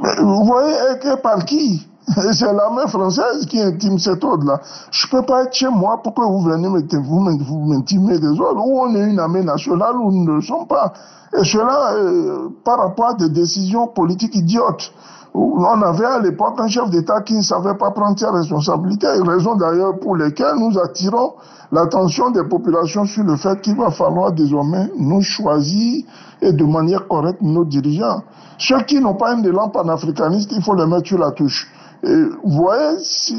[0.02, 0.74] Vous voyez,
[1.04, 1.86] et par qui?
[2.32, 4.60] C'est l'armée française qui intime cet ordre-là.
[4.90, 8.66] Je ne peux pas être chez moi pour que vous veniez vous m'intimer des ordres.
[8.66, 10.92] Ou on est une armée nationale ou nous ne le sommes pas.
[11.32, 14.92] Et cela, euh, par rapport à des décisions politiques idiotes.
[15.34, 19.54] On avait à l'époque un chef d'État qui ne savait pas prendre ses responsabilités, raison
[19.54, 21.32] d'ailleurs pour lesquelles nous attirons
[21.70, 26.04] l'attention des populations sur le fait qu'il va falloir désormais nous choisir
[26.42, 28.22] et de manière correcte nos dirigeants.
[28.58, 31.70] Ceux qui n'ont pas un élan panafricaniste, il faut les mettre sur la touche.
[32.02, 32.96] Et vous voyez,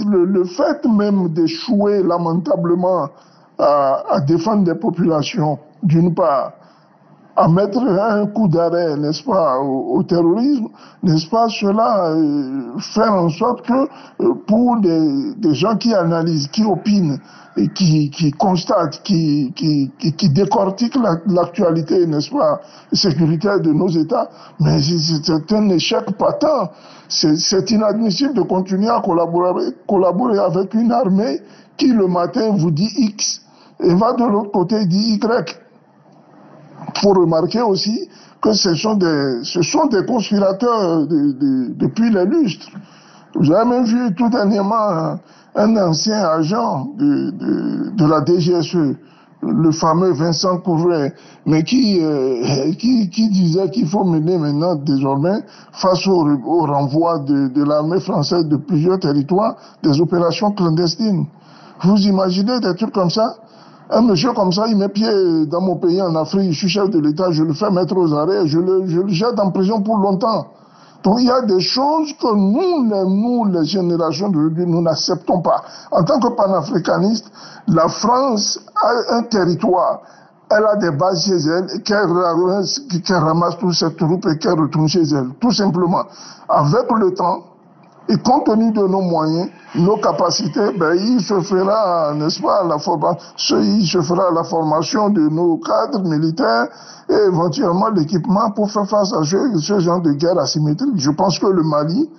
[0.08, 3.10] le, fait même d'échouer lamentablement
[3.60, 6.54] à, à, défendre des populations, d'une part,
[7.36, 10.68] à mettre un coup d'arrêt, n'est-ce pas, au, terrorisme,
[11.02, 16.48] n'est-ce pas, cela euh, faire en sorte que euh, pour des, des, gens qui analysent,
[16.48, 17.20] qui opinent,
[17.56, 22.62] et qui, qui constatent, qui, qui, qui décortiquent l'actualité, n'est-ce pas,
[22.92, 24.30] sécuritaire de nos États,
[24.60, 26.72] mais c'est un échec patent.
[27.10, 31.42] C'est inadmissible de continuer à collaborer, collaborer avec une armée
[31.78, 33.42] qui le matin vous dit X
[33.80, 35.63] et va de l'autre côté dit Y
[37.02, 38.10] faut remarquer aussi
[38.42, 42.70] que ce sont des, conspirateurs depuis les lustres.
[43.36, 45.18] Vous avez même vu tout dernièrement
[45.56, 48.96] un, ancien agent de, la DGSE,
[49.42, 51.14] le fameux Vincent Couvret,
[51.46, 56.24] mais qui, euh, qui, disait qu'il faut mener maintenant désormais, face au,
[56.66, 61.26] renvoi de l'armée française de plusieurs territoires, des opérations clandestines.
[61.82, 63.36] Vous imaginez des trucs comme ça?
[63.90, 66.90] Un monsieur comme ça, il met pied dans mon pays en Afrique, je suis chef
[66.90, 69.82] de l'État, je le fais mettre aux arrêts, je le, je le jette en prison
[69.82, 70.48] pour longtemps.
[71.04, 75.62] Donc il y a des choses que nous, les, nous, les générations nous n'acceptons pas.
[75.92, 77.30] En tant que panafricaniste,
[77.68, 80.02] la France a un territoire,
[80.50, 85.04] elle a des bases chez elle, qu'elle ramasse, toutes ces troupes et qu'elle retourne chez
[85.04, 86.04] elle, tout simplement.
[86.48, 87.44] Avec le temps,
[88.10, 92.78] et compte tenu de nos moyens, nos capacités, ben, il se fera, n'est-ce pas, la
[92.78, 96.68] formation, se fera la formation de nos cadres militaires
[97.10, 100.98] et éventuellement l'équipement pour faire face à ce, ce, genre de guerre asymétrique.
[100.98, 102.10] Je pense que le Mali,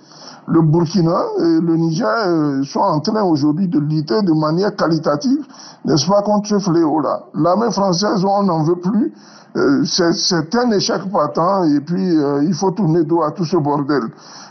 [0.47, 5.45] le Burkina et le Niger euh, sont en train aujourd'hui de lutter de manière qualitative,
[5.85, 7.23] n'est-ce pas, contre ce fléau-là.
[7.35, 9.13] L'armée française, on n'en veut plus.
[9.55, 13.55] Euh, c'est un échec patent et puis euh, il faut tourner dos à tout ce
[13.55, 14.03] bordel.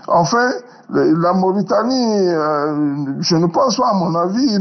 [0.09, 0.51] Enfin,
[0.91, 4.59] la Mauritanie, euh, je ne pense pas, à mon avis,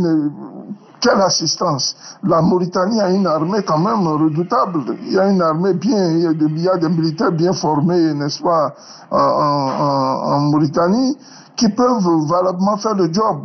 [1.01, 1.95] quelle assistance.
[2.23, 4.95] La Mauritanie a une armée quand même redoutable.
[5.05, 8.73] Il y a une armée bien, il y a, des militaires bien formés, n'est-ce pas,
[9.11, 11.17] en, Mauritanie,
[11.55, 13.41] qui peuvent valablement faire le job.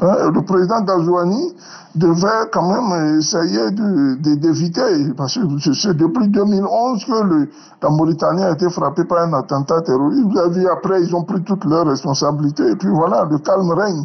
[0.00, 1.54] Hein, le président Gazouani
[1.94, 7.48] devait quand même essayer d'éviter, de, parce que c'est depuis 2011 que le,
[7.82, 10.24] la Mauritanie a été frappée par un attentat terroriste.
[10.26, 13.70] Vous avez vu, après, ils ont pris toutes leurs responsabilités, et puis voilà, le calme
[13.70, 14.04] règne.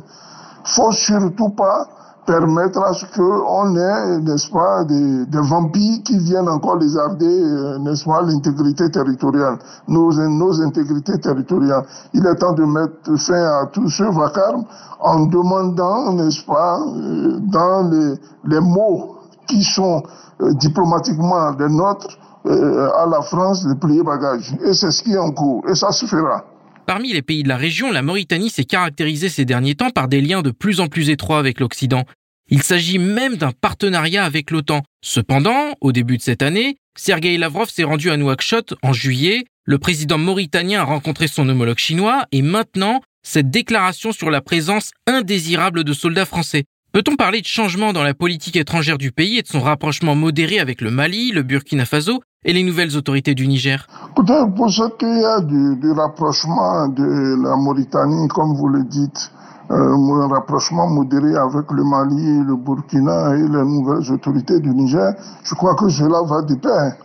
[0.66, 1.88] Faut surtout pas
[2.28, 8.04] permettre à ce qu'on ait, n'est-ce pas, des, vampires qui viennent encore lézarder, euh, n'est-ce
[8.04, 9.58] pas, l'intégrité territoriale,
[9.88, 11.86] nos, nos intégrités territoriales.
[12.14, 14.66] Il est temps de mettre fin à tout ce vacarme
[15.00, 19.16] en demandant, n'est-ce pas, euh, dans les, les, mots
[19.48, 20.04] qui sont
[20.42, 24.56] euh, diplomatiquement des nôtres, à la France de plier bagage.
[24.64, 25.64] Et c'est ce qui est en cours.
[25.68, 26.46] Et ça se fera.
[26.88, 30.22] Parmi les pays de la région, la Mauritanie s'est caractérisée ces derniers temps par des
[30.22, 32.06] liens de plus en plus étroits avec l'Occident.
[32.50, 34.84] Il s'agit même d'un partenariat avec l'OTAN.
[35.04, 39.80] Cependant, au début de cette année, Sergei Lavrov s'est rendu à Nouakchott en juillet, le
[39.80, 45.84] président mauritanien a rencontré son homologue chinois et maintenant, cette déclaration sur la présence indésirable
[45.84, 46.64] de soldats français.
[46.98, 50.58] Peut-on parler de changement dans la politique étrangère du pays et de son rapprochement modéré
[50.60, 53.86] avec le Mali, le Burkina Faso et les nouvelles autorités du Niger?
[54.10, 59.32] Écoutez, pour ce qui est du, du rapprochement de la Mauritanie, comme vous le dites,
[59.70, 65.14] euh, un rapprochement modéré avec le Mali, le Burkina et les nouvelles autorités du Niger,
[65.44, 66.96] je crois que cela va de pair.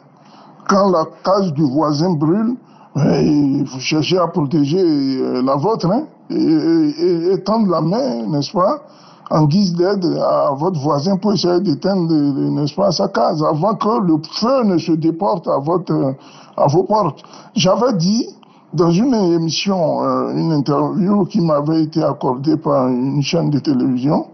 [0.71, 2.55] Quand la case du voisin brûle,
[2.97, 8.87] il faut chercher à protéger euh, la vôtre, hein, et tendre la main, n'est-ce pas,
[9.33, 14.01] en guise d'aide à votre voisin pour essayer d'éteindre, n'est-ce pas, sa case, avant que
[14.07, 16.15] le feu ne se déporte à votre,
[16.57, 17.23] à vos portes.
[17.55, 18.27] J'avais dit,
[18.75, 24.27] dans une émission, euh, une interview qui m'avait été accordée par une chaîne de télévision,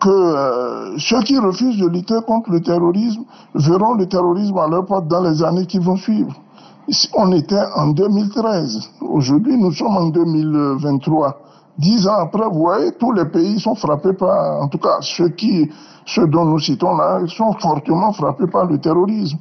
[0.00, 4.86] que euh, ceux qui refusent de lutter contre le terrorisme verront le terrorisme à leur
[4.86, 6.32] porte dans les années qui vont suivre.
[7.14, 8.90] On était en 2013.
[9.02, 11.45] Aujourd'hui, nous sommes en 2023.
[11.78, 15.28] Dix ans après, vous voyez, tous les pays sont frappés par, en tout cas, ceux
[15.28, 15.70] qui,
[16.06, 19.36] ceux dont nous citons là, sont fortement frappés par le terrorisme.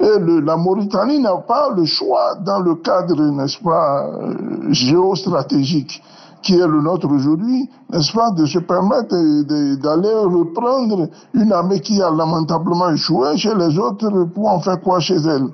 [0.00, 6.02] Et la Mauritanie n'a pas le choix dans le cadre, n'est-ce pas, euh, géostratégique
[6.42, 9.16] qui est le nôtre aujourd'hui, n'est-ce pas, de se permettre
[9.80, 15.00] d'aller reprendre une armée qui a lamentablement échoué chez les autres pour en faire quoi
[15.00, 15.48] chez elle.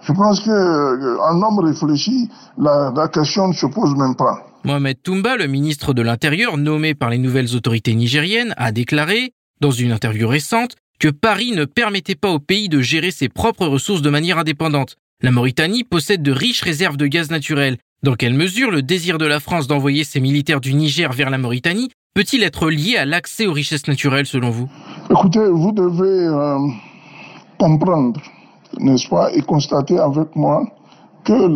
[0.00, 4.47] Je pense que euh, un homme réfléchi, la question ne se pose même pas.
[4.64, 9.70] Mohamed Toumba, le ministre de l'Intérieur nommé par les nouvelles autorités nigériennes, a déclaré, dans
[9.70, 14.02] une interview récente, que Paris ne permettait pas au pays de gérer ses propres ressources
[14.02, 14.96] de manière indépendante.
[15.22, 17.78] La Mauritanie possède de riches réserves de gaz naturel.
[18.02, 21.38] Dans quelle mesure le désir de la France d'envoyer ses militaires du Niger vers la
[21.38, 24.68] Mauritanie peut-il être lié à l'accès aux richesses naturelles selon vous?
[25.10, 26.58] Écoutez, vous devez euh,
[27.58, 28.20] comprendre
[28.80, 30.64] n'est-ce pas, et constater avec moi
[31.28, 31.46] que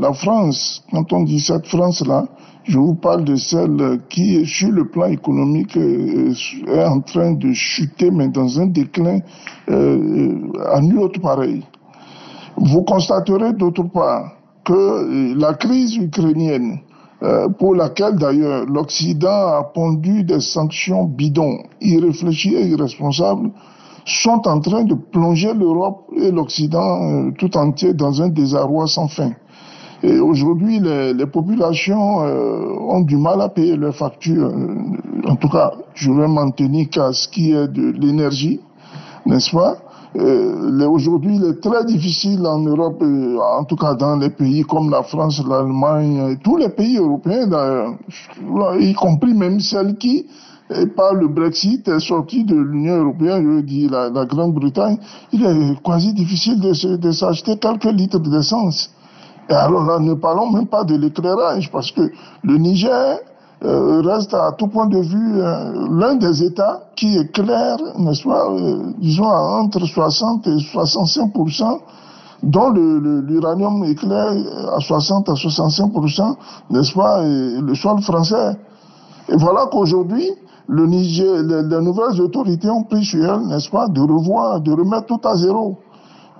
[0.00, 2.26] la, France, quand on dit cette France-là,
[2.62, 6.32] je vous parle de celle qui, sur le plan économique, euh,
[6.68, 9.18] est en train de chuter, mais dans un déclin
[9.68, 10.38] euh,
[10.72, 11.64] à nul autre pareil.
[12.56, 16.78] Vous constaterez d'autre part que euh, la crise ukrainienne,
[17.58, 23.50] pour laquelle d'ailleurs l'Occident a pondu des sanctions bidons, irréfléchies et irresponsables,
[24.04, 29.32] sont en train de plonger l'Europe et l'Occident tout entier dans un désarroi sans fin.
[30.02, 34.48] Et aujourd'hui, les, populations euh, ont du mal à payer leurs factures.
[34.48, 38.60] Euh, en tout cas, je vais m'en tenir qu'à ce qui est de l'énergie,
[39.24, 39.78] n'est-ce pas?
[40.16, 44.62] Euh, Aujourd'hui, il est très difficile en Europe, euh, en tout cas dans les pays
[44.62, 47.48] comme la France, l'Allemagne, tous les pays européens
[48.78, 50.26] y compris même celles qui,
[50.96, 54.98] par le Brexit, est sortie de l'Union européenne, je dis la, la Grande-Bretagne,
[55.32, 58.90] il est quasi difficile de, s'acheter quelques litres d'essence.
[59.50, 62.10] Et alors là, ne parlons même pas de l'éclairage, parce que
[62.42, 63.18] le Niger
[63.64, 68.50] euh, reste à tout point de vue euh, l'un des États qui éclaire, n'est-ce pas,
[68.50, 71.78] euh, disons, entre 60 et 65%
[72.42, 74.32] dont l'uranium éclaire
[74.76, 75.92] à 60 à 65
[76.70, 78.54] n'est-ce pas, le sol français.
[79.30, 80.30] Et voilà qu'aujourd'hui,
[80.68, 84.72] le Niger, les, les, nouvelles autorités ont pris sur elles, n'est-ce pas, de revoir, de
[84.72, 85.78] remettre tout à zéro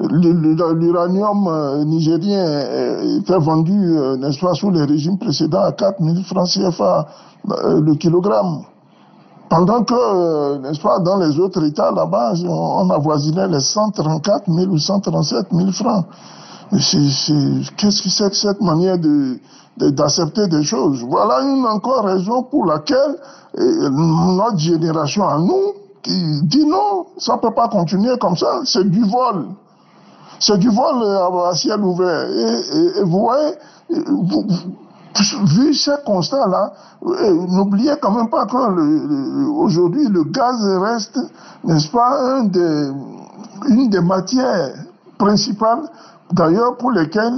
[0.00, 6.16] l'uranium euh, nigérien était vendu, euh, n'est-ce pas, sous les régimes précédents à 4 000
[6.24, 7.06] francs CFA
[7.50, 8.62] euh, le kilogramme.
[9.48, 14.78] Pendant que, n'est-ce pas, dans les autres États là-bas, on avoisinait les 134 000 ou
[14.78, 16.06] 137 000 francs.
[16.70, 19.38] Qu'est-ce que c'est que cette manière de,
[19.76, 21.02] d'accepter des choses?
[21.02, 23.16] Voilà une encore raison pour laquelle
[23.56, 28.88] notre génération à nous qui dit non, ça ne peut pas continuer comme ça, c'est
[28.88, 29.46] du vol.
[30.38, 32.28] C'est du vol à ciel ouvert.
[32.28, 33.54] Et, vous voyez,
[35.46, 41.18] vu ces constats-là, n'oubliez quand même pas qu'aujourd'hui, le, le gaz reste,
[41.62, 42.42] n'est-ce pas,
[43.68, 44.74] une des matières
[45.16, 45.88] principales,
[46.32, 47.36] d'ailleurs, pour lesquelles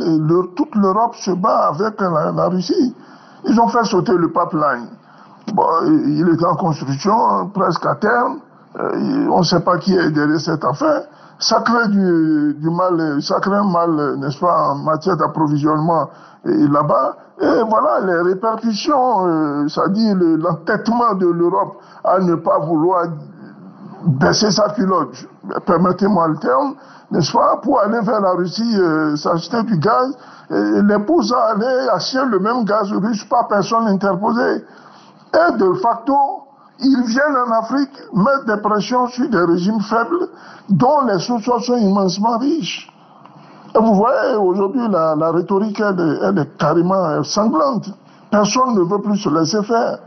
[0.57, 2.95] toute l'Europe se bat avec la, Russie.
[3.49, 4.89] Ils ont fait sauter le pipeline.
[5.55, 8.39] Bon, il est en construction, presque à terme.
[8.79, 11.03] Euh, on ne sait pas qui est derrière cette affaire
[11.39, 16.09] ça crée du, mal, ça crée un mal, n'est-ce pas, en matière d'approvisionnement
[16.45, 17.17] là-bas.
[17.41, 23.09] Et voilà les répercussions, euh, c'est-à-dire l'entêtement de l'Europe à ne pas vouloir
[24.07, 25.27] baisser sa culotte,
[25.67, 26.75] permettez-moi le terme,
[27.11, 30.17] n'est-ce pas, pour aller vers la Russie euh, s'acheter du gaz,
[30.51, 34.65] les pousse à aller acheter le même gaz russe par personne interposée.
[35.35, 36.15] Et de facto,
[36.79, 40.29] ils viennent en Afrique mettre des pressions sur des régimes faibles
[40.69, 42.93] dont les sous-sols sont immensement riches.
[43.75, 47.91] Et vous voyez, aujourd'hui, la, la, rhétorique, elle est, carrément sanglante.
[48.31, 49.99] Personne ne veut plus se laisser faire.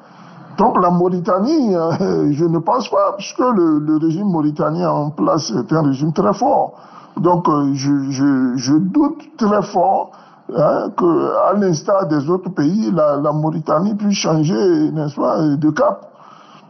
[0.59, 5.51] Donc la Mauritanie, euh, je ne pense pas, puisque le, le, régime mauritanien en place
[5.51, 6.73] est un régime très fort.
[7.15, 10.11] Donc euh, je, doute très fort
[10.53, 16.11] hein, qu'à l'instar des autres pays, la, Mauritanie puisse changer, n'est-ce de cap.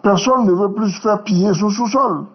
[0.03, 2.25] Personne ne veut plus faire piller son sous-sol.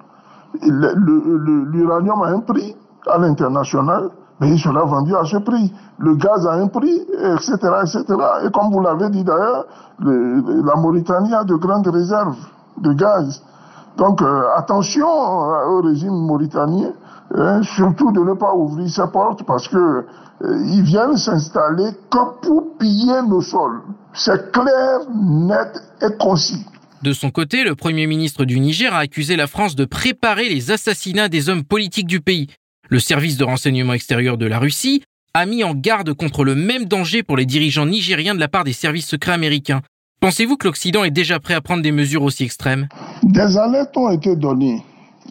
[0.60, 2.74] L'uranium a un prix
[3.06, 4.10] à l'international,
[4.40, 5.72] mais il sera vendu à ce prix.
[5.98, 7.00] Le gaz a un prix,
[7.34, 7.56] etc.
[8.44, 9.66] Et comme vous l'avez dit d'ailleurs,
[10.00, 12.36] la Mauritanie a de grandes réserves
[12.78, 13.42] de gaz.
[13.96, 16.92] Donc euh, attention au régime mauritanien,
[17.34, 20.02] hein, surtout de ne pas ouvrir ses portes parce que euh,
[20.82, 23.82] viennent s'installer que pour piller nos sols.
[24.12, 26.66] C'est clair, net et concis.
[27.02, 30.70] De son côté, le Premier ministre du Niger a accusé la France de préparer les
[30.70, 32.48] assassinats des hommes politiques du pays.
[32.94, 35.02] Le service de renseignement extérieur de la Russie
[35.34, 38.62] a mis en garde contre le même danger pour les dirigeants nigériens de la part
[38.62, 39.80] des services secrets américains.
[40.20, 42.86] Pensez-vous que l'Occident est déjà prêt à prendre des mesures aussi extrêmes?
[43.24, 44.80] Des alertes ont été données.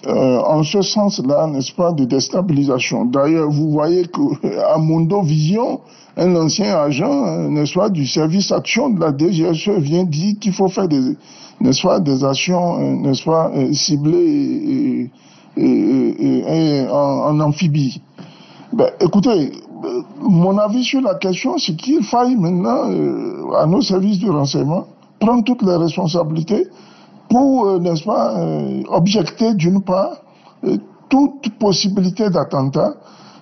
[0.06, 3.06] Euh, en ce sens-là, n'est-ce pas, de déstabilisation.
[3.06, 5.80] D'ailleurs, vous voyez qu'à Mundo Vision,
[6.18, 10.52] un ancien agent, euh, n'est-ce pas, du service action de la DGSE vient dire qu'il
[10.52, 11.16] faut faire des,
[11.62, 15.12] n'est-ce pas, des actions, euh, n'est-ce pas, euh, ciblées et,
[15.58, 18.02] en, amphibie.
[18.72, 19.52] Ben, écoutez,
[20.20, 22.90] mon avis sur la question, c'est qu'il faille maintenant,
[23.56, 24.88] à nos services de renseignement,
[25.20, 26.68] prendre toutes les responsabilités
[27.30, 28.36] pour, n'est-ce pas,
[28.90, 30.18] objecter d'une part
[31.14, 32.96] toute possibilité d'attentat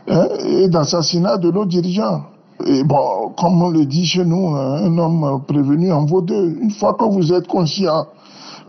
[0.10, 2.24] hein, et d'assassinat de nos dirigeants.
[2.66, 6.58] Et bon, comme on le dit chez nous, hein, un homme prévenu en vaut deux.
[6.62, 8.08] Une fois que vous êtes conscient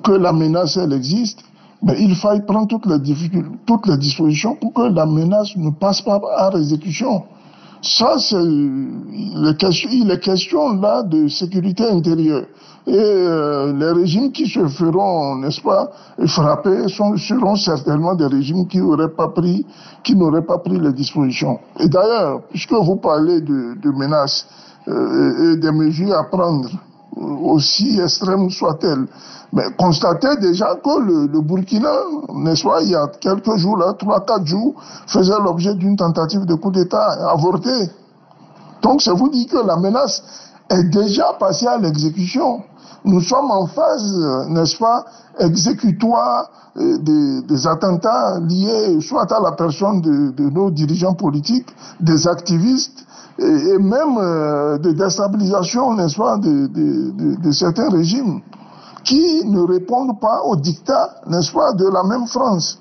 [0.04, 1.40] que la menace, elle existe,
[1.82, 2.98] mais il faille prendre toutes les,
[3.98, 7.24] dispositions pour que la menace ne passe pas à l'exécution.
[7.82, 12.46] Ça, c'est il est question là de sécurité intérieure.
[12.86, 15.90] Et euh, les régimes qui se feront, n'est-ce pas,
[16.26, 19.64] frapper seront certainement des régimes qui n'auraient pas pris,
[20.06, 21.58] les dispositions.
[21.80, 24.46] Et d'ailleurs, puisque vous parlez de, de menaces
[24.88, 26.68] euh, et des mesures à prendre,
[27.16, 29.06] aussi extrêmes soient-elles,
[29.52, 31.92] mais constatez déjà que le, Burkina,
[32.34, 34.74] n'est-ce pas, il y a quelques jours, là, trois, quatre jours,
[35.06, 37.90] faisait l'objet d'une tentative de coup d'État avortée.
[38.80, 40.22] Donc, ça vous dit que la menace
[40.70, 42.62] est déjà passée à l'exécution.
[43.04, 45.04] Nous sommes en phase, n'est-ce pas,
[45.38, 46.48] exécutoire
[46.78, 51.68] euh, des, attentats liés soit à la personne de, nos dirigeants politiques,
[52.00, 53.04] des activistes,
[53.42, 58.40] et, même euh, de déstabilisation, n'est-ce pas, de certains régimes
[59.04, 62.78] qui ne répondent pas au dictat, n'est-ce pas, de la même France.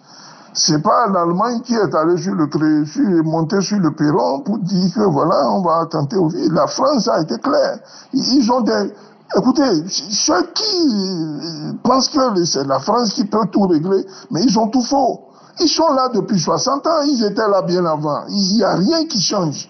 [0.53, 2.49] C'est pas l'Allemagne qui est allée sur le
[2.86, 6.49] sur, monté sur le perron pour dire que voilà, on va tenter au vie.
[6.49, 7.80] La France a été claire.
[8.14, 8.93] Ils ont des,
[9.38, 14.68] écoutez, ceux qui pensent que c'est la France qui peut tout régler, mais ils ont
[14.68, 15.22] tout faux.
[15.62, 18.24] Ils sont là depuis 60 ans, ils étaient là bien avant.
[18.28, 19.70] Il n'y a rien qui change.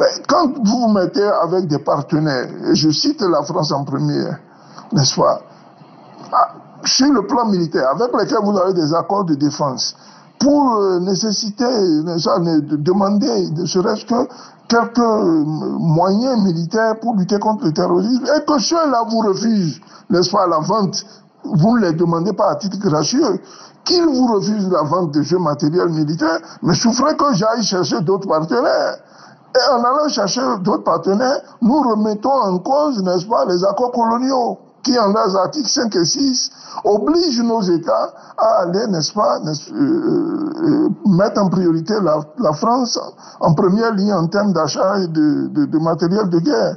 [0.00, 4.24] Mais quand vous vous mettez avec des partenaires, et je cite la France en premier,
[4.92, 5.42] n'est-ce pas,
[6.86, 9.94] sur le plan militaire, avec lesquels vous avez des accords de défense,
[10.38, 14.26] pour euh, nécessiter, de demander, ne serait-ce que
[14.68, 20.30] quelques euh, moyens militaires pour lutter contre le terrorisme, et que ceux-là vous refusent, n'est-ce
[20.30, 21.04] pas, la vente,
[21.44, 23.38] vous ne les demandez pas à titre gracieux,
[23.84, 28.28] qu'ils vous refusent la vente de ce matériel militaire, mais souffrez que j'aille chercher d'autres
[28.28, 28.96] partenaires.
[29.54, 34.58] Et en allant chercher d'autres partenaires, nous remettons en cause, n'est-ce pas, les accords coloniaux
[34.82, 36.50] qui en leurs articles 5 et 6
[36.84, 42.98] obligent nos États à aller, n'est-ce pas, euh, euh, mettre en priorité la, France
[43.40, 46.76] en première ligne en termes d'achat de, de, matériel de guerre.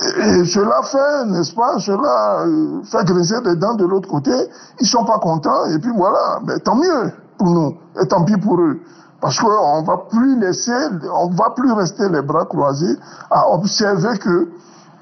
[0.00, 4.32] Et, cela fait, n'est-ce pas, cela euh, fait grincer les dents de l'autre côté.
[4.80, 6.40] Ils sont pas contents et puis voilà.
[6.46, 8.80] Mais tant mieux pour nous et tant pis pour eux.
[9.20, 10.72] Parce qu'on va plus laisser,
[11.12, 12.96] on va plus rester les bras croisés
[13.30, 14.48] à observer que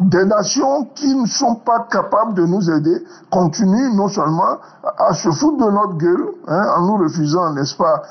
[0.01, 4.59] des nations qui ne sont pas capables de nous aider continuent non seulement
[4.99, 8.03] à se foutre de notre gueule hein, en nous refusant, n'est-ce pas,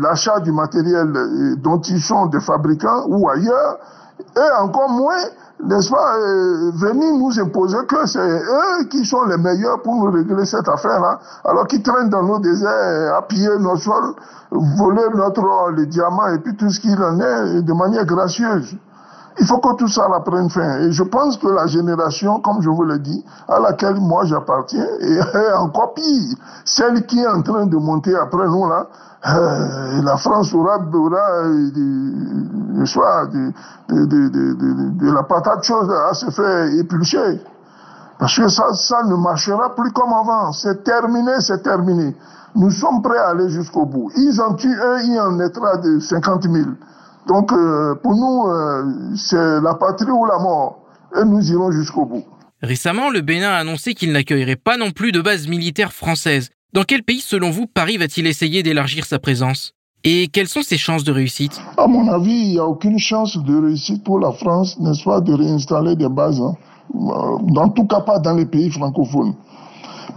[0.00, 3.78] l'achat du matériel dont ils sont des fabricants ou ailleurs,
[4.36, 5.24] et encore moins,
[5.64, 6.18] n'est-ce pas,
[6.74, 11.18] venir nous imposer que c'est eux qui sont les meilleurs pour nous régler cette affaire-là,
[11.44, 13.26] alors qu'ils traînent dans nos déserts à
[13.58, 14.14] nos sols,
[14.50, 18.76] voler notre or, les diamants et puis tout ce qu'il en est de manière gracieuse.
[19.40, 20.80] Il faut que tout ça prenne fin.
[20.80, 24.86] Et je pense que la génération, comme je vous l'ai dit, à laquelle moi j'appartiens,
[25.00, 26.36] est encore pire.
[26.64, 28.86] Celle qui est en train de monter après nous, là,
[29.26, 33.52] euh, la France aura, aura de, soit de,
[33.88, 37.40] de, de, la patate chose à se faire épulcher.
[38.18, 40.52] Parce que ça, ça ne marchera plus comme avant.
[40.52, 42.16] C'est terminé, c'est terminé.
[42.54, 44.10] Nous sommes prêts à aller jusqu'au bout.
[44.16, 46.70] Ils en tuent un, il en naîtra de 50 000.
[47.28, 50.78] Donc, euh, pour nous, euh, c'est la patrie ou la mort.
[51.14, 52.24] Et nous irons jusqu'au bout.
[52.62, 56.48] Récemment, le Bénin a annoncé qu'il n'accueillerait pas non plus de base militaire française.
[56.72, 59.74] Dans quel pays, selon vous, Paris va-t-il essayer d'élargir sa présence?
[60.04, 61.60] Et quelles sont ses chances de réussite?
[61.76, 65.20] À mon avis, il n'y a aucune chance de réussite pour la France, n'est-ce pas,
[65.20, 66.40] de réinstaller des bases.
[66.40, 66.54] Hein.
[66.94, 69.34] Dans tout cas, pas dans les pays francophones.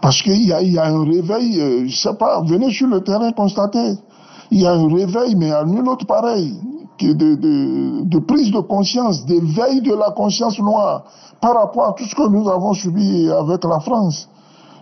[0.02, 3.02] Parce qu'il y, y a, un réveil, je euh, je sais pas, venez sur le
[3.02, 3.96] terrain constater.
[4.50, 6.58] Il y a un réveil, mais à nul autre pareil
[7.04, 11.04] de, de, prise de conscience, d'éveil de la conscience noire
[11.40, 14.30] par rapport à tout ce que nous avons subi avec la France.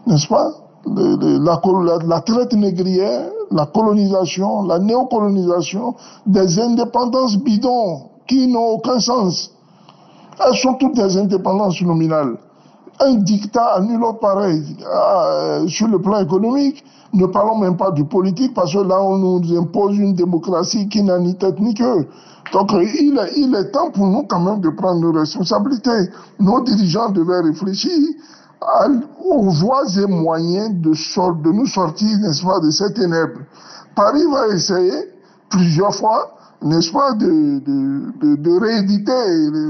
[0.08, 0.52] N'est-ce pas?
[0.86, 1.60] La,
[2.06, 5.96] la, traite négrière, la colonisation, la néocolonisation,
[6.26, 9.52] des indépendances bidons qui n'ont aucun sens.
[10.40, 12.38] Elles sont toutes des indépendances nominales.
[13.02, 14.78] Un dictat à nul autre pareil.
[14.86, 16.84] Euh, sur le plan économique,
[17.14, 21.02] ne parlons même pas du politique parce que là, on nous impose une démocratie qui
[21.02, 22.08] n'a ni tête ni queue.
[22.52, 26.10] Donc, il est, temps pour nous quand même de prendre nos responsabilités.
[26.40, 27.92] Nos dirigeants devaient réfléchir
[29.24, 33.40] aux voies et moyens de, de nous sortir, n'est-ce pas, de cette ténèbres.
[33.96, 34.92] Paris va essayer
[35.50, 36.32] plusieurs fois,
[36.62, 39.12] n'est-ce pas, de, de, de, rééditer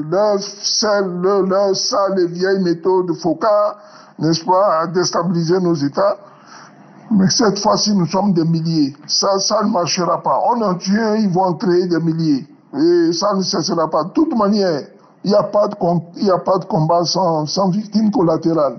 [0.10, 3.48] leurs leur, sales et vieilles méthodes Foucault,
[4.18, 6.18] n'est-ce pas, à déstabiliser nos États.
[7.12, 8.96] Mais cette fois-ci, nous sommes des milliers.
[9.08, 10.42] Ça, ça ne marchera pas.
[10.52, 12.48] On en tue un, ils vont en créer des milliers.
[12.76, 14.04] Et ça ne cessera pas.
[14.04, 14.82] De toute manière,
[15.24, 18.78] il n'y a, pas de, a pas de combat sans, sans victime collatérale.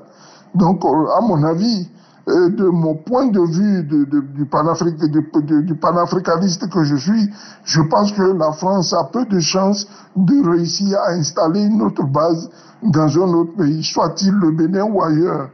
[0.55, 1.89] Donc, à mon avis,
[2.31, 7.31] de mon point de vue du, panafricaniste que je suis,
[7.64, 12.05] je pense que la France a peu de chances de réussir à installer une autre
[12.05, 12.51] base
[12.83, 15.49] dans un autre pays, soit-il le Bénin ou ailleurs.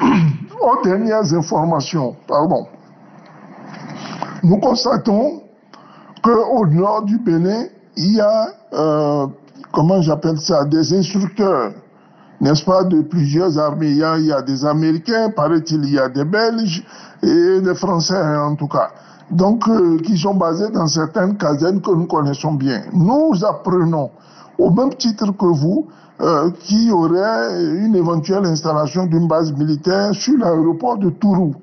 [0.00, 2.66] Aux dernières informations, pardon,
[4.42, 5.42] nous constatons
[6.22, 7.64] qu'au nord du Bénin,
[7.96, 9.26] il y a, euh,
[9.72, 11.72] comment j'appelle ça, des instructeurs
[12.42, 13.90] n'est-ce pas, de plusieurs armées.
[13.90, 16.84] Il y a, des Américains, paraît-il, il y a des Belges
[17.22, 18.90] et des Français en tout cas.
[19.30, 22.82] Donc, euh, qui sont basés dans certaines casernes que nous connaissons bien.
[22.92, 24.10] Nous apprenons,
[24.58, 25.86] au même titre que vous,
[26.20, 31.54] euh, qu'il y aurait une éventuelle installation d'une base militaire sur l'aéroport de Tourou,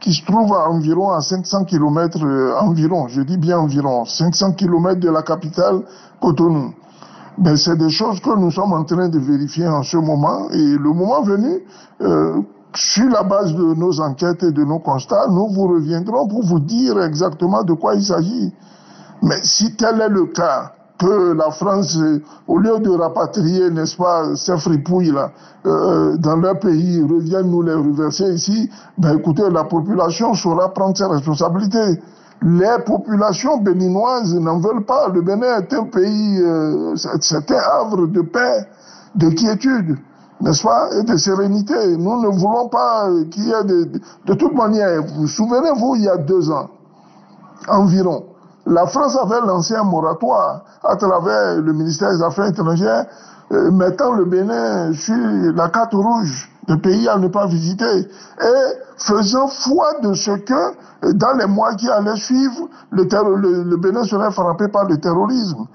[0.00, 4.52] qui se trouve à environ à 500 km, euh, environ, je dis bien environ, 500
[4.52, 5.82] km de la capitale
[6.20, 6.72] Cotonou.
[7.38, 10.50] Ben, c'est des choses que nous sommes en train de vérifier en ce moment.
[10.50, 11.60] Et le moment venu,
[12.00, 12.40] euh,
[12.74, 16.58] sur la base de nos enquêtes et de nos constats, nous vous reviendrons pour vous
[16.58, 18.52] dire exactement de quoi il s'agit.
[19.22, 21.96] Mais si tel est le cas, que la France,
[22.48, 25.30] au lieu de rapatrier, n'est-ce pas, ces fripouilles-là,
[25.64, 28.68] euh, dans leur pays, reviennent nous les reverser ici,
[28.98, 32.00] ben écoutez, la population saura prendre ses responsabilités
[32.42, 35.08] les populations béninoises n'en veulent pas.
[35.08, 38.68] Le Bénin est un pays, euh, c'est un havre de paix,
[39.14, 39.96] de quiétude,
[40.40, 41.96] n'est-ce pas, et de sérénité.
[41.96, 43.90] Nous ne voulons pas qu'il y ait de,
[44.26, 46.68] de toute manière, vous souvenez-vous, il y a deux ans,
[47.68, 48.24] environ,
[48.66, 53.06] la France avait lancé un moratoire à travers le ministère des Affaires étrangères,
[53.50, 55.16] euh, mettant le Bénin sur
[55.54, 57.84] la carte rouge de pays à ne pas visiter
[58.40, 58.46] et
[58.98, 64.04] faisant foi de ce que dans les mois qui allaient suivre, le, le, le Bénin
[64.04, 65.66] serait frappé par le terrorisme.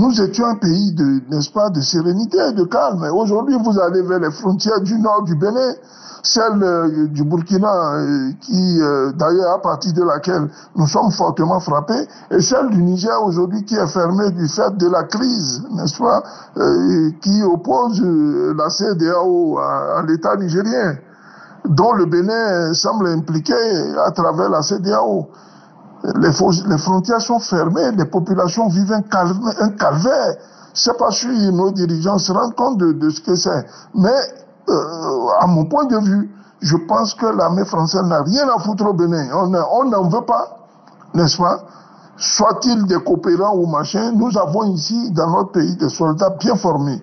[0.00, 3.02] Nous étions un pays de, n'est-ce pas, de sérénité, de calme.
[3.12, 5.74] Aujourd'hui, vous allez vers les frontières du nord du Bénin,
[6.22, 11.60] celle euh, du Burkina, euh, qui euh, d'ailleurs à partir de laquelle nous sommes fortement
[11.60, 15.98] frappés, et celle du Niger aujourd'hui qui est fermée du fait de la crise, n'est-ce
[15.98, 16.22] pas,
[17.20, 18.00] qui oppose
[18.56, 20.96] la CDAO à l'État nigérien
[21.68, 23.52] dont le Bénin semble impliqué
[24.02, 25.28] à travers la CDAO.
[26.02, 26.32] Les,
[26.78, 30.36] frontières sont fermées, les populations vivent un, calvaire.
[30.72, 33.66] C'est pas sûr nos dirigeants se rendent compte de, ce que c'est.
[33.94, 34.08] Mais,
[34.68, 36.30] euh, à mon point de vue,
[36.60, 39.28] je pense que l'armée française n'a rien à foutre au Bénin.
[39.34, 40.58] On n'en veut pas,
[41.14, 41.64] n'est-ce pas?
[42.16, 47.02] Soit-il des coopérants ou machin, nous avons ici, dans notre pays, des soldats bien formés.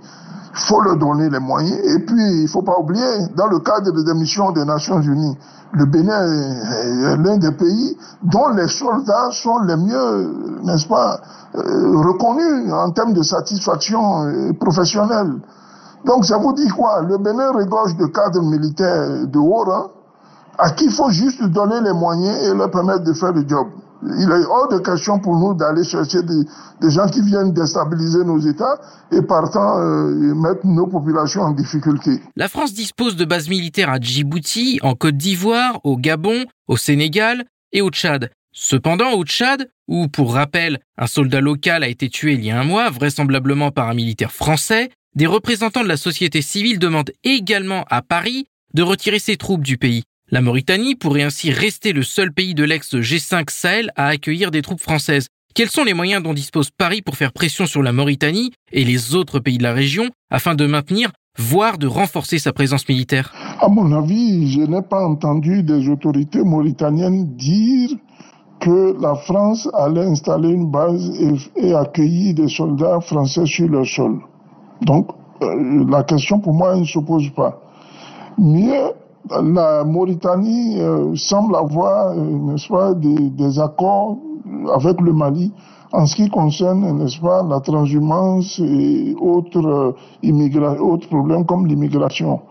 [0.66, 1.78] Faut leur donner les moyens.
[1.86, 5.38] Et puis, il ne faut pas oublier, dans le cadre des missions des Nations Unies,
[5.74, 11.20] le Bénin est l'un des pays dont les soldats sont les mieux, n'est-ce pas,
[11.56, 15.36] euh, reconnus en termes de satisfaction euh, professionnelle.
[16.06, 17.02] Donc, ça vous dit quoi?
[17.02, 19.88] Le Bénin regorge de cadres militaires de haut rang
[20.58, 23.68] à qui il faut juste donner les moyens et leur permettre de faire le job
[24.04, 28.40] il est hors de question pour nous d'aller chercher des, gens qui viennent déstabiliser nos
[28.40, 28.80] États
[29.12, 32.22] et partant euh, mettre nos populations en difficulté.
[32.36, 37.46] La France dispose de bases militaires à Djibouti, en Côte d'Ivoire, au Gabon, au Sénégal
[37.72, 38.30] et au Tchad.
[38.52, 42.60] Cependant, au Tchad, où, pour rappel, un soldat local a été tué il y a
[42.60, 47.86] un mois, vraisemblablement par un militaire français, des représentants de la société civile demandent également
[47.90, 50.04] à Paris de retirer ses troupes du pays.
[50.30, 54.82] La Mauritanie pourrait ainsi rester le seul pays de l'ex-G5 Sahel à accueillir des troupes
[54.82, 55.30] françaises.
[55.56, 59.16] Quels sont les moyens dont dispose Paris pour faire pression sur la Mauritanie et les
[59.16, 63.34] autres pays de la région afin de maintenir, voire de renforcer sa présence militaire?
[63.62, 67.92] À mon avis, je n'ai pas entendu des autorités mauritaniennes dire
[68.60, 71.10] que la France allait installer une base
[71.56, 74.20] et, accueillir des soldats français sur leur sol.
[74.82, 75.08] Donc,
[75.42, 77.62] euh, la question pour moi ne se pose pas.
[78.38, 78.92] Mieux,
[79.30, 84.18] la Mauritanie euh, semble avoir, euh, n'est-ce pas, des, accords
[84.74, 85.52] avec le Mali
[85.94, 92.42] en ce qui concerne, n'est-ce pas, la transhumance et autres, euh, problèmes comme l'immigration.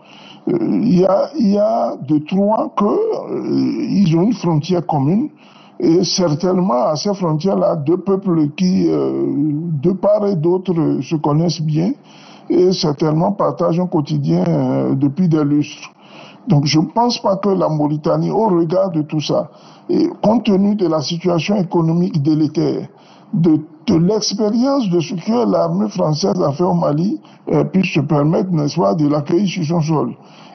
[0.47, 5.29] Il y a de trois qu'ils ont une frontière commune
[5.77, 11.91] et certainement à ces frontières-là, deux peuples qui, de part et d'autre, se connaissent bien
[12.49, 15.91] et certainement partagent un quotidien depuis des lustres.
[16.47, 19.49] Donc je ne pense pas que la Mauritanie, au regard de tout ça,
[19.89, 22.87] et compte tenu de la situation économique délétère,
[23.33, 27.19] de, de l'expérience de ce que l'armée française a fait au Mali,
[27.51, 30.13] euh, puisse se permettre, n'est-ce pas, de l'accueillir sur son sol.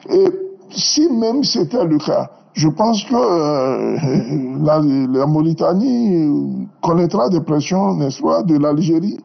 [0.09, 0.25] Et
[0.71, 7.95] si même c'était le cas, je pense que euh, la, la, Mauritanie connaîtra des pressions,
[7.95, 9.17] n'est-ce pas, de l'Algérie,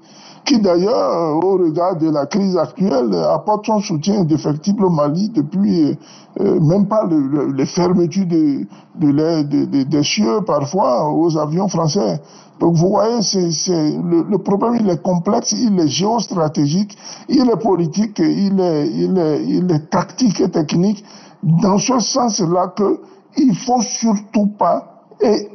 [0.49, 5.99] qui d'ailleurs, au regard de la crise actuelle, apporte son soutien indéfectible au Mali depuis
[6.41, 8.67] euh, même pas le, les fermetures de,
[8.99, 12.23] de, des cieux parfois aux avions français.
[12.61, 16.97] Donc vous voyez, le, problème il est complexe, il est géostratégique,
[17.29, 21.05] il est politique, il est tactique et technique.
[21.43, 23.01] Dans ce sens-là que
[23.37, 25.49] il faut surtout pas et,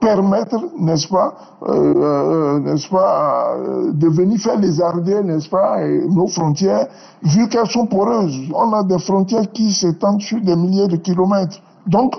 [0.00, 1.34] permettre, n'est-ce pas,
[1.68, 5.78] euh, euh, n'est-ce pas, euh, de venir faire les arder, n'est-ce pas,
[6.08, 6.88] nos frontières,
[7.22, 8.36] vu qu'elles sont poreuses.
[8.54, 11.58] On a des frontières qui s'étendent sur des milliers de kilomètres.
[11.86, 12.16] Donc,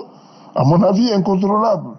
[0.54, 1.90] à mon avis, incontrôlable.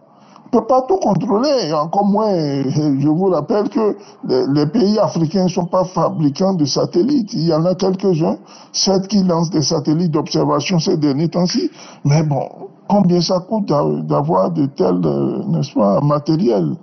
[0.51, 3.95] On ne peut pas tout contrôler, encore moins, je vous rappelle que
[4.27, 7.33] les, pays africains ne sont pas fabricants de satellites.
[7.33, 8.37] Il y en a quelques-uns,
[8.71, 11.69] ceux qui lancent des satellites d'observation ces derniers temps-ci.
[12.03, 12.49] Mais bon,
[12.89, 16.75] combien ça coûte d'avoir de tels, euh, n'est-ce pas, matériels.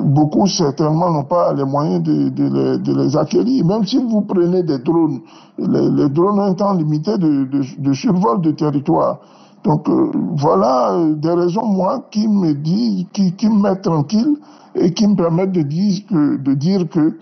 [0.00, 3.64] Beaucoup certainement n'ont pas les moyens de, les, de, acquérir.
[3.64, 5.20] Même si vous prenez des drones,
[5.56, 9.18] les, drones ont un temps limité de, survol de territoire.
[9.62, 14.36] Donc euh, voilà euh, des raisons, moi, qui me disent, qui, qui me mettent tranquille
[14.74, 17.16] et qui me permettent de dire que, de dire que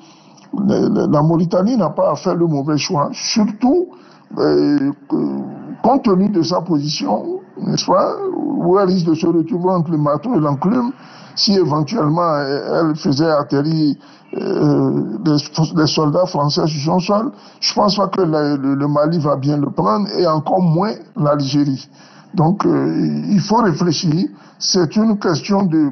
[0.55, 3.89] la Mauritanie n'a pas à faire le mauvais choix, surtout
[4.39, 4.93] euh,
[5.83, 9.99] compte tenu de sa position n'est-ce pas, où elle risque de se retrouver entre le
[9.99, 10.93] marteau et l'enclume
[11.37, 13.97] si éventuellement elle faisait atterrir
[14.37, 17.33] euh, des, soldats français sur son sol.
[17.61, 21.89] Je pense pas que le, Mali va bien le prendre et encore moins l'Algérie.
[22.35, 24.29] Donc euh, il faut réfléchir.
[24.59, 25.91] C'est une question de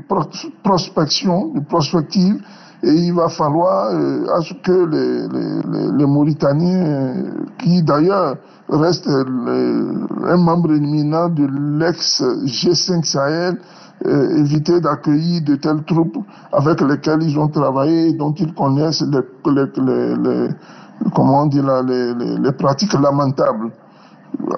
[0.62, 2.41] prospection, de prospective
[2.82, 7.12] et il va falloir euh, à ce que les, les, les Mauritaniens, euh,
[7.59, 8.36] qui d'ailleurs
[8.68, 11.47] restent un membre éminent de
[11.78, 13.59] l'ex-G5 Sahel,
[14.07, 16.18] euh, éviter d'accueillir de telles troupes
[16.53, 20.49] avec lesquelles ils ont travaillé, dont ils connaissent les, les,
[21.16, 23.72] comment dire les, les, pratiques lamentables.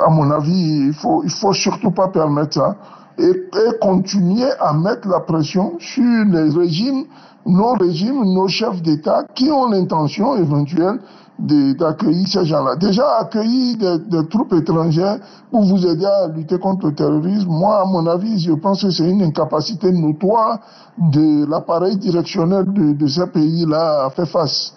[0.04, 2.76] À mon avis, il faut, faut surtout pas permettre ça
[3.18, 7.04] et, et continuer à mettre la pression sur les régimes
[7.46, 11.00] nos régimes, nos chefs d'État qui ont l'intention éventuelle
[11.38, 12.76] d'accueillir ces gens-là.
[12.76, 15.18] Déjà, accueillir des, troupes étrangères
[15.50, 18.90] pour vous aider à lutter contre le terrorisme, moi, à mon avis, je pense que
[18.90, 20.58] c'est une incapacité notoire
[20.98, 24.74] de l'appareil directionnel de, de ces pays-là à faire face,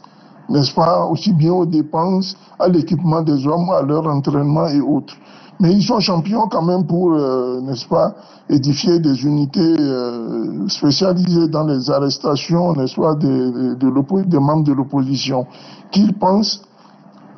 [0.50, 5.16] n'est-ce pas, aussi bien aux dépenses, à l'équipement des hommes, à leur entraînement et autres.
[5.60, 8.16] Mais ils sont champions quand même pour, euh, n'est-ce pas,
[8.50, 14.74] édifier des unités euh, spécialisées dans les arrestations, n'est-ce pas, des, de, des membres de
[14.74, 15.46] l'opposition,
[15.92, 16.64] qu'ils pensent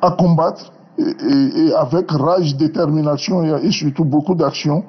[0.02, 1.04] à combattre et,
[1.66, 4.82] et, avec rage, détermination et, et surtout beaucoup d'action,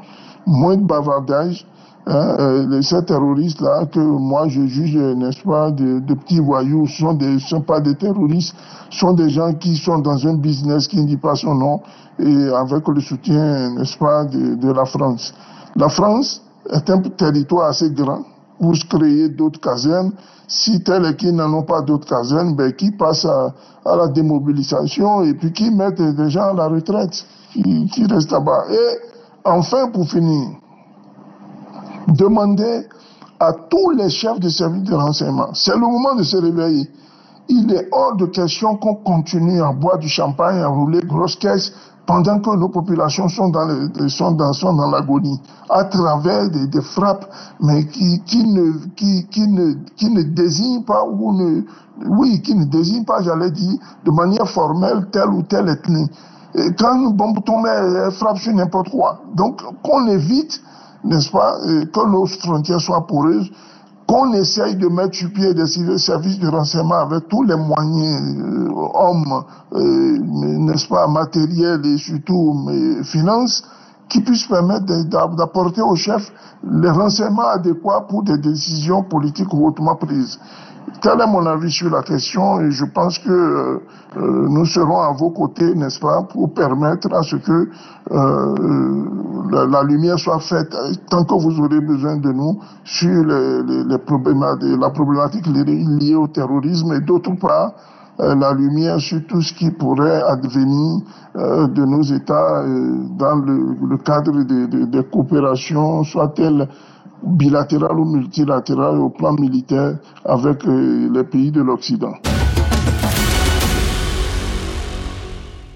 [0.46, 1.68] moins de bavardage,
[2.10, 7.38] Hein, euh, ces terroristes-là, que moi je juge, n'est-ce pas, de, petits voyous, sont des,
[7.40, 8.56] sont pas des terroristes,
[8.90, 11.82] sont des gens qui sont dans un business qui ne dit pas son nom,
[12.18, 15.34] et avec le soutien, n'est-ce pas, de, la France.
[15.76, 16.42] La France
[16.72, 18.22] est un territoire assez grand
[18.58, 20.14] pour créer d'autres casernes.
[20.48, 23.54] Si tel et qui n'en ont pas d'autres casernes, ben, qui passent à,
[23.86, 28.64] la démobilisation et puis qui mettent des gens à la retraite, qui restent là-bas.
[28.72, 28.98] Et
[29.44, 30.52] enfin, pour finir,
[32.08, 32.88] demander
[33.40, 36.90] à tous les chefs de services de renseignement, c'est le moment de se réveiller.
[37.50, 41.72] Il est hors de question qu'on continue à boire du champagne, à rouler grosse caisse
[42.08, 44.36] pendant que nos populations sont dans, le, sont
[44.92, 45.40] l'agonie,
[45.70, 47.26] à travers des, frappes,
[47.60, 55.08] mais qui, ne, désignent pas, oui, qui ne désignent pas, j'allais dire, de manière formelle,
[55.12, 56.10] telle ou telle ethnie.
[56.56, 59.20] Et quand une bombe tombe, elle frappe sur n'importe quoi.
[59.36, 60.62] Donc, qu'on évite
[61.08, 63.50] n'est-ce pas, que nos frontières soient poreuses,
[64.08, 68.70] qu'on essaye de mettre sur pied des services de renseignement avec tous les moyens, euh,
[68.94, 69.44] hommes,
[69.74, 72.68] euh, n'est-ce pas, matériels et surtout
[73.04, 73.64] finances,
[74.08, 74.86] qui puissent permettre
[75.36, 76.32] d'apporter aux chefs
[76.64, 80.40] les renseignements adéquats pour des décisions politiques hautement prises.
[81.02, 83.80] Tel est mon avis sur la question et je pense que euh,
[84.18, 87.70] euh, nous serons à vos côtés, n'est-ce pas, pour permettre à ce que
[88.12, 90.74] euh, la, lumière soit faite
[91.10, 96.94] tant que vous aurez besoin de nous sur les, problématiques, la problématique liée au terrorisme
[96.94, 97.74] et d'autre part
[98.20, 101.02] la lumière sur tout ce qui pourrait advenir
[101.36, 102.64] de nos États
[103.16, 106.68] dans le, cadre des de, de coopérations, soit-elles
[107.24, 112.14] bilatéral ou multilatéral au plan militaire avec euh, les pays de l'Occident.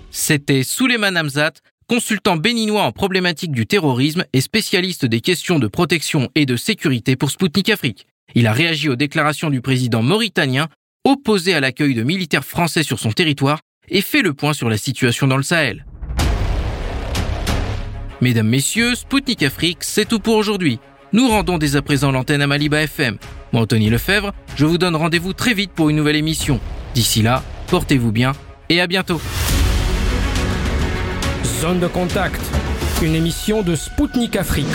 [0.10, 1.54] C'était Souleymane Hamzat,
[1.88, 7.16] consultant béninois en problématique du terrorisme et spécialiste des questions de protection et de sécurité
[7.16, 8.08] pour Sputnik Afrique.
[8.36, 10.68] Il a réagi aux déclarations du président mauritanien
[11.04, 14.78] opposé à l'accueil de militaires français sur son territoire et fait le point sur la
[14.78, 15.86] situation dans le Sahel.
[18.22, 20.80] Mesdames, Messieurs, Spoutnik Afrique, c'est tout pour aujourd'hui.
[21.14, 23.18] Nous rendons dès à présent l'antenne à Maliba FM.
[23.52, 26.62] Moi, Anthony Lefebvre, je vous donne rendez-vous très vite pour une nouvelle émission.
[26.96, 28.32] D'ici là, portez-vous bien
[28.70, 29.20] et à bientôt.
[31.60, 32.42] Zone de contact,
[33.02, 34.68] une émission de Spoutnik Afrique.